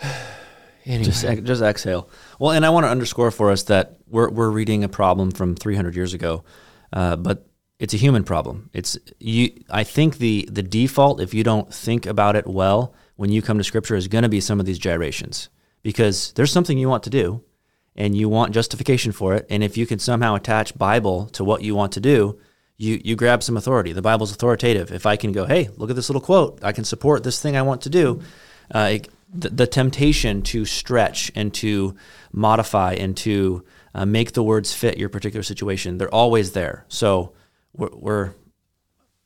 anyway. 0.85 1.05
Just 1.05 1.25
just 1.45 1.63
exhale. 1.63 2.09
Well, 2.39 2.53
and 2.53 2.65
I 2.65 2.71
want 2.71 2.85
to 2.85 2.91
underscore 2.91 3.31
for 3.31 3.51
us 3.51 3.65
that 3.65 3.99
we're 4.07 4.31
we're 4.31 4.51
reading 4.51 4.85
a 4.85 4.89
problem 4.89 5.31
from 5.31 5.55
300 5.57 5.95
years 5.95 6.15
ago, 6.15 6.45
uh, 6.93 7.17
but 7.17 7.47
it's 7.79 7.95
a 7.95 7.99
human 7.99 8.25
problem. 8.25 8.71
It's 8.73 8.99
you. 9.19 9.53
I 9.71 9.85
think 9.85 10.19
the 10.19 10.49
the 10.51 10.63
default, 10.63 11.21
if 11.21 11.35
you 11.35 11.45
don't 11.45 11.73
think 11.73 12.07
about 12.07 12.37
it 12.37 12.47
well, 12.47 12.95
when 13.17 13.31
you 13.31 13.43
come 13.43 13.59
to 13.59 13.65
Scripture, 13.65 13.97
is 13.97 14.09
going 14.09 14.23
to 14.23 14.29
be 14.29 14.41
some 14.41 14.61
of 14.61 14.67
these 14.67 14.79
gyrations 14.79 15.49
because 15.83 16.33
there's 16.33 16.53
something 16.53 16.79
you 16.79 16.89
want 16.89 17.03
to 17.05 17.11
do, 17.11 17.43
and 17.95 18.17
you 18.17 18.29
want 18.29 18.55
justification 18.55 19.13
for 19.13 19.35
it. 19.35 19.47
And 19.51 19.63
if 19.63 19.77
you 19.77 19.87
can 19.87 19.99
somehow 19.99 20.35
attach 20.35 20.77
Bible 20.77 21.27
to 21.29 21.45
what 21.45 21.63
you 21.63 21.75
want 21.75 21.93
to 21.93 22.01
do, 22.01 22.39
you 22.77 23.01
you 23.05 23.17
grab 23.17 23.43
some 23.43 23.57
authority. 23.57 23.93
The 23.93 24.03
Bible's 24.03 24.33
authoritative. 24.33 24.91
If 24.91 25.07
I 25.07 25.17
can 25.17 25.33
go, 25.33 25.45
hey, 25.45 25.69
look 25.77 25.91
at 25.91 25.97
this 25.97 26.09
little 26.09 26.23
quote, 26.23 26.59
I 26.63 26.73
can 26.73 26.85
support 26.85 27.25
this 27.25 27.41
thing 27.41 27.57
I 27.57 27.63
want 27.63 27.83
to 27.83 27.91
do. 27.91 28.21
Uh, 28.75 28.91
it, 28.93 29.09
the, 29.33 29.51
the 29.51 29.67
temptation 29.67 30.43
to 30.43 30.65
stretch 30.65 31.33
and 31.35 31.53
to 31.55 31.97
modify 32.33 32.95
and 32.95 33.17
to 33.19 33.65
uh, 33.95 34.07
make 34.07 34.33
the 34.33 34.43
words 34.43 34.73
fit 34.73 34.99
your 34.99 35.09
particular 35.09 35.43
situation, 35.43 35.99
they're 35.99 36.15
always 36.15 36.53
there. 36.53 36.85
So 36.89 37.33
we're, 37.73 37.95
we're 37.95 38.35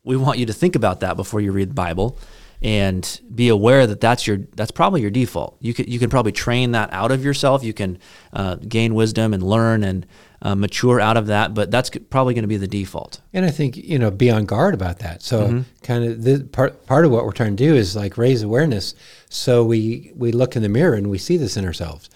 we 0.03 0.17
want 0.17 0.39
you 0.39 0.47
to 0.47 0.53
think 0.53 0.77
about 0.77 1.01
that 1.01 1.17
before 1.17 1.41
you 1.41 1.53
read 1.53 1.71
the 1.71 1.75
Bible 1.75 2.19
and 2.62 3.20
be 3.35 3.49
aware 3.49 3.87
that 3.87 4.01
that's 4.01 4.27
your 4.27 4.38
that's 4.55 4.70
probably 4.70 5.01
your 5.01 5.11
default. 5.11 5.57
You 5.61 5.73
can 5.73 5.87
you 5.87 5.99
can 5.99 6.11
probably 6.11 6.33
train 6.33 6.73
that 6.73 6.92
out 6.92 7.11
of 7.11 7.25
yourself. 7.25 7.64
You 7.64 7.73
can 7.73 7.99
uh, 8.33 8.57
gain 8.57 8.94
wisdom 8.94 9.33
and 9.33 9.42
learn 9.42 9.83
and 9.83 10.07
uh, 10.42 10.55
mature 10.55 11.01
out 11.01 11.16
of 11.16 11.27
that, 11.27 11.55
but 11.55 11.70
that's 11.70 11.90
probably 12.11 12.35
going 12.35 12.44
to 12.44 12.49
be 12.49 12.57
the 12.57 12.68
default. 12.68 13.20
And 13.33 13.44
I 13.44 13.51
think 13.51 13.77
you 13.77 13.99
know 13.99 14.11
be 14.11 14.31
on 14.31 14.44
guard 14.44 14.75
about 14.75 14.99
that. 14.99 15.23
So 15.23 15.46
mm-hmm. 15.46 15.61
kind 15.83 16.05
of 16.05 16.23
the 16.23 16.44
part 16.44 16.87
part 16.87 17.07
of 17.07 17.12
what 17.12 17.25
we're 17.25 17.33
trying 17.33 17.57
to 17.57 17.64
do 17.64 17.75
is 17.75 17.96
like 17.96 18.18
raise 18.18 18.42
awareness, 18.42 18.94
so 19.29 19.64
we 19.64 20.12
we 20.14 20.33
look 20.33 20.55
in 20.55 20.62
the 20.62 20.68
mirror 20.68 20.94
and 20.94 21.09
we 21.09 21.18
see 21.18 21.38
this 21.38 21.57
in 21.57 21.64
ourselves, 21.64 22.11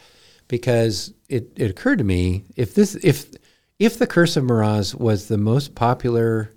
because 0.49 1.15
it, 1.29 1.53
it 1.57 1.71
occurred 1.71 1.99
to 1.99 2.05
me 2.05 2.45
if 2.55 2.75
this 2.75 2.97
if 2.97 3.31
if 3.79 3.99
the 3.99 4.07
Curse 4.07 4.37
of 4.37 4.45
Meroz 4.45 4.95
was 4.95 5.29
the 5.29 5.39
most 5.39 5.75
popular 5.75 6.51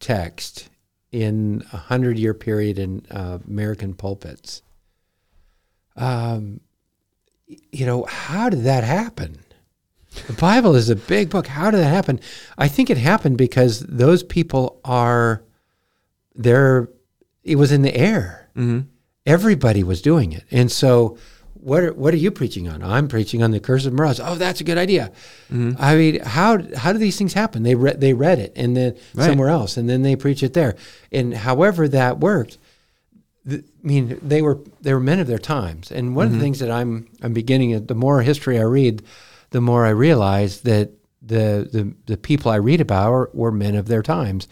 text 0.00 0.68
in 1.14 1.64
a 1.72 1.76
hundred 1.76 2.18
year 2.18 2.34
period 2.34 2.76
in 2.76 3.06
uh, 3.08 3.38
American 3.46 3.94
pulpits. 3.94 4.62
Um, 5.94 6.60
you 7.46 7.86
know, 7.86 8.02
how 8.02 8.50
did 8.50 8.64
that 8.64 8.82
happen? 8.82 9.38
The 10.26 10.32
Bible 10.32 10.74
is 10.74 10.90
a 10.90 10.96
big 10.96 11.30
book. 11.30 11.46
How 11.46 11.70
did 11.70 11.78
that 11.78 11.90
happen? 11.90 12.18
I 12.58 12.66
think 12.66 12.90
it 12.90 12.98
happened 12.98 13.38
because 13.38 13.80
those 13.80 14.24
people 14.24 14.80
are 14.84 15.44
there. 16.34 16.88
It 17.44 17.56
was 17.56 17.70
in 17.70 17.82
the 17.82 17.94
air. 17.94 18.50
Mm-hmm. 18.56 18.88
Everybody 19.24 19.84
was 19.84 20.02
doing 20.02 20.32
it, 20.32 20.44
and 20.50 20.70
so 20.70 21.16
what 21.64 21.82
are, 21.82 21.92
what 21.94 22.12
are 22.12 22.18
you 22.18 22.30
preaching 22.30 22.68
on? 22.68 22.82
I'm 22.82 23.08
preaching 23.08 23.42
on 23.42 23.50
the 23.50 23.58
curse 23.58 23.86
of 23.86 23.94
Meroz. 23.94 24.20
Oh, 24.22 24.34
that's 24.34 24.60
a 24.60 24.64
good 24.64 24.76
idea. 24.76 25.12
Mm-hmm. 25.50 25.72
I 25.78 25.96
mean, 25.96 26.20
how 26.20 26.58
how 26.76 26.92
do 26.92 26.98
these 26.98 27.16
things 27.16 27.32
happen? 27.32 27.62
They 27.62 27.74
read 27.74 28.00
they 28.02 28.12
read 28.12 28.38
it 28.38 28.52
and 28.54 28.76
then 28.76 28.96
right. 29.14 29.26
somewhere 29.26 29.48
else, 29.48 29.78
and 29.78 29.88
then 29.88 30.02
they 30.02 30.14
preach 30.14 30.42
it 30.42 30.52
there. 30.52 30.76
And 31.10 31.32
however 31.32 31.88
that 31.88 32.20
worked, 32.20 32.58
I 33.50 33.62
mean, 33.82 34.18
they 34.22 34.42
were 34.42 34.58
they 34.82 34.92
were 34.92 35.00
men 35.00 35.20
of 35.20 35.26
their 35.26 35.38
times. 35.38 35.90
And 35.90 36.14
one 36.14 36.26
mm-hmm. 36.26 36.26
of 36.26 36.30
the 36.32 36.36
mm-hmm. 36.36 36.42
things 36.44 36.58
that 36.58 36.70
I'm 36.70 37.08
I'm 37.22 37.32
beginning 37.32 37.72
at 37.72 37.88
the 37.88 37.94
more 37.94 38.20
history 38.20 38.58
I 38.58 38.64
read, 38.64 39.02
the 39.50 39.62
more 39.62 39.86
I 39.86 39.90
realize 39.90 40.60
that 40.62 40.90
the, 41.22 41.66
the, 41.72 41.94
the 42.04 42.18
people 42.18 42.50
I 42.50 42.56
read 42.56 42.82
about 42.82 43.10
were, 43.10 43.30
were 43.32 43.50
men 43.50 43.74
of 43.74 43.88
their 43.88 44.02
times. 44.02 44.46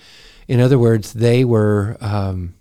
In 0.48 0.60
other 0.60 0.78
words, 0.78 1.12
they 1.12 1.44
were 1.44 1.98
um, 2.00 2.54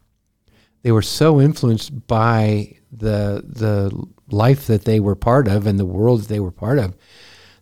they 0.83 0.91
were 0.91 1.01
so 1.01 1.39
influenced 1.39 2.07
by 2.07 2.77
the 2.91 3.43
the 3.45 3.91
life 4.31 4.67
that 4.67 4.85
they 4.85 4.99
were 4.99 5.15
part 5.15 5.47
of 5.47 5.67
and 5.67 5.79
the 5.79 5.85
world 5.85 6.21
that 6.21 6.27
they 6.27 6.39
were 6.39 6.51
part 6.51 6.79
of 6.79 6.95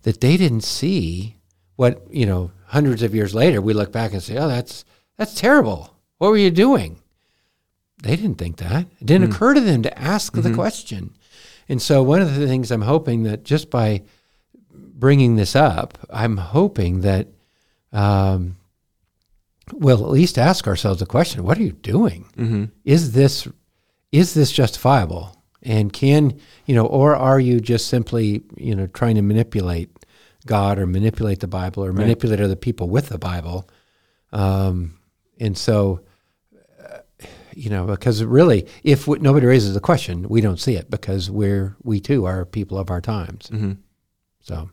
that 0.04 0.22
they 0.22 0.38
didn't 0.38 0.62
see 0.62 1.36
what 1.76 2.02
you 2.10 2.26
know 2.26 2.52
hundreds 2.68 3.02
of 3.02 3.16
years 3.16 3.34
later 3.34 3.62
we 3.62 3.74
look 3.74 3.92
back 3.92 4.14
and 4.14 4.22
say, 4.22 4.38
oh, 4.38 4.48
that's 4.48 4.86
that's 5.18 5.34
terrible. 5.34 5.96
What 6.18 6.30
were 6.30 6.38
you 6.38 6.52
doing? 6.52 7.00
They 8.02 8.16
didn't 8.16 8.36
think 8.36 8.58
that. 8.58 8.86
It 9.00 9.06
didn't 9.06 9.30
mm. 9.30 9.36
occur 9.36 9.54
to 9.54 9.62
them 9.62 9.84
to 9.84 10.00
ask 10.00 10.34
mm-hmm. 10.34 10.48
the 10.48 10.56
question. 10.56 11.16
And 11.68 11.82
so 11.82 12.02
one 12.02 12.22
of 12.22 12.34
the 12.36 12.48
things 12.48 12.72
I'm 12.72 12.82
hoping 12.82 13.24
that 13.24 13.44
just 13.44 13.70
by 13.70 14.04
bringing 14.72 15.36
this 15.36 15.56
up, 15.56 15.98
I'm 16.10 16.38
hoping 16.38 17.02
that 17.02 17.28
um, 17.92 18.58
we'll 19.74 20.04
at 20.04 20.12
least 20.12 20.38
ask 20.38 20.68
ourselves 20.68 21.00
the 21.00 21.06
question: 21.06 21.44
What 21.44 21.58
are 21.58 21.64
you 21.64 21.74
doing? 21.74 22.26
Mm-hmm. 22.38 22.66
Is 22.86 23.12
this 23.12 23.48
is 24.12 24.34
this 24.34 24.52
justifiable? 24.52 25.36
And 25.62 25.92
can 25.92 26.40
you 26.66 26.76
know, 26.76 26.86
or 26.86 27.16
are 27.16 27.40
you 27.40 27.60
just 27.60 27.88
simply 27.88 28.44
you 28.58 28.76
know 28.76 28.88
trying 28.88 29.16
to 29.16 29.22
manipulate 29.22 29.90
God 30.46 30.80
or 30.80 30.86
manipulate 30.86 31.40
the 31.40 31.48
Bible 31.48 31.84
or 31.84 31.92
manipulate 31.92 32.40
right. 32.40 32.46
other 32.46 32.56
people 32.56 32.90
with 32.90 33.10
the 33.10 33.18
Bible? 33.18 33.70
Um, 34.32 35.00
and 35.40 35.58
so, 35.58 36.02
uh, 36.84 37.00
you 37.54 37.70
know, 37.70 37.86
because 37.86 38.24
really, 38.24 38.68
if 38.84 39.02
w- 39.06 39.22
nobody 39.22 39.48
raises 39.48 39.74
the 39.74 39.80
question, 39.80 40.28
we 40.30 40.42
don't 40.42 40.60
see 40.60 40.76
it 40.76 40.90
because 40.90 41.30
we're 41.32 41.76
we 41.84 42.00
too 42.00 42.26
are 42.26 42.46
people 42.46 42.78
of 42.78 42.90
our 42.90 43.02
times. 43.02 43.50
Mm-hmm. 43.52 43.74
So. 44.42 44.70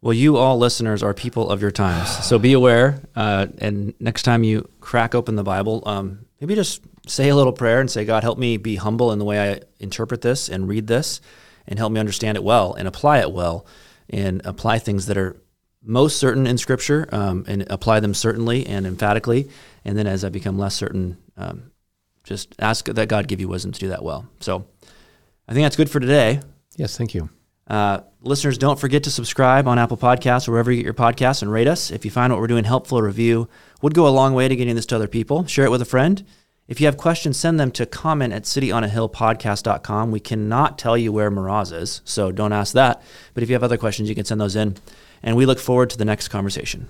Well, 0.00 0.14
you 0.14 0.36
all 0.36 0.58
listeners 0.58 1.00
are 1.04 1.14
people 1.14 1.48
of 1.48 1.62
your 1.62 1.70
times, 1.70 2.10
so 2.26 2.36
be 2.36 2.54
aware. 2.54 3.00
Uh, 3.14 3.46
and 3.58 3.94
next 4.00 4.24
time 4.24 4.42
you 4.42 4.68
crack 4.80 5.14
open 5.14 5.36
the 5.36 5.44
Bible, 5.44 5.84
um, 5.86 6.26
maybe 6.40 6.56
just 6.56 6.82
say 7.06 7.28
a 7.28 7.36
little 7.36 7.52
prayer 7.52 7.80
and 7.80 7.90
say, 7.90 8.04
God, 8.04 8.22
help 8.22 8.38
me 8.38 8.56
be 8.56 8.76
humble 8.76 9.12
in 9.12 9.18
the 9.18 9.24
way 9.24 9.52
I 9.52 9.60
interpret 9.78 10.20
this 10.20 10.48
and 10.48 10.68
read 10.68 10.86
this, 10.86 11.20
and 11.66 11.78
help 11.78 11.92
me 11.92 12.00
understand 12.00 12.36
it 12.36 12.44
well 12.44 12.74
and 12.74 12.86
apply 12.88 13.18
it 13.18 13.32
well, 13.32 13.66
and 14.10 14.40
apply 14.44 14.78
things 14.78 15.06
that 15.06 15.16
are 15.16 15.36
most 15.82 16.18
certain 16.18 16.46
in 16.46 16.58
Scripture 16.58 17.08
um, 17.12 17.44
and 17.48 17.66
apply 17.70 18.00
them 18.00 18.14
certainly 18.14 18.66
and 18.66 18.86
emphatically. 18.86 19.48
And 19.84 19.98
then 19.98 20.06
as 20.06 20.24
I 20.24 20.28
become 20.28 20.58
less 20.58 20.74
certain, 20.74 21.18
um, 21.36 21.72
just 22.22 22.54
ask 22.60 22.86
that 22.86 23.08
God 23.08 23.26
give 23.26 23.40
you 23.40 23.48
wisdom 23.48 23.72
to 23.72 23.80
do 23.80 23.88
that 23.88 24.04
well. 24.04 24.26
So 24.40 24.64
I 25.48 25.54
think 25.54 25.64
that's 25.64 25.76
good 25.76 25.90
for 25.90 25.98
today. 25.98 26.40
Yes, 26.76 26.96
thank 26.96 27.14
you. 27.14 27.30
Uh, 27.66 28.00
listeners, 28.20 28.58
don't 28.58 28.78
forget 28.78 29.04
to 29.04 29.10
subscribe 29.10 29.66
on 29.66 29.78
Apple 29.78 29.96
Podcasts 29.96 30.48
or 30.48 30.52
wherever 30.52 30.70
you 30.70 30.78
get 30.78 30.84
your 30.84 30.94
podcasts 30.94 31.42
and 31.42 31.50
rate 31.50 31.68
us. 31.68 31.90
If 31.90 32.04
you 32.04 32.10
find 32.10 32.32
what 32.32 32.40
we're 32.40 32.46
doing 32.46 32.64
helpful, 32.64 32.98
a 32.98 33.02
review 33.02 33.48
would 33.80 33.94
go 33.94 34.06
a 34.06 34.10
long 34.10 34.34
way 34.34 34.46
to 34.46 34.54
getting 34.54 34.76
this 34.76 34.86
to 34.86 34.96
other 34.96 35.08
people. 35.08 35.46
Share 35.46 35.64
it 35.64 35.70
with 35.70 35.82
a 35.82 35.86
friend. 35.86 36.24
If 36.72 36.80
you 36.80 36.86
have 36.86 36.96
questions, 36.96 37.36
send 37.36 37.60
them 37.60 37.70
to 37.72 37.84
comment 37.84 38.32
at 38.32 38.44
cityonahillpodcast.com. 38.44 40.10
We 40.10 40.20
cannot 40.20 40.78
tell 40.78 40.96
you 40.96 41.12
where 41.12 41.30
Meroz 41.30 41.70
is, 41.70 42.00
so 42.06 42.32
don't 42.32 42.54
ask 42.54 42.72
that. 42.72 43.02
But 43.34 43.42
if 43.42 43.50
you 43.50 43.54
have 43.54 43.62
other 43.62 43.76
questions, 43.76 44.08
you 44.08 44.14
can 44.14 44.24
send 44.24 44.40
those 44.40 44.56
in. 44.56 44.78
And 45.22 45.36
we 45.36 45.44
look 45.44 45.58
forward 45.58 45.90
to 45.90 45.98
the 45.98 46.06
next 46.06 46.28
conversation. 46.28 46.88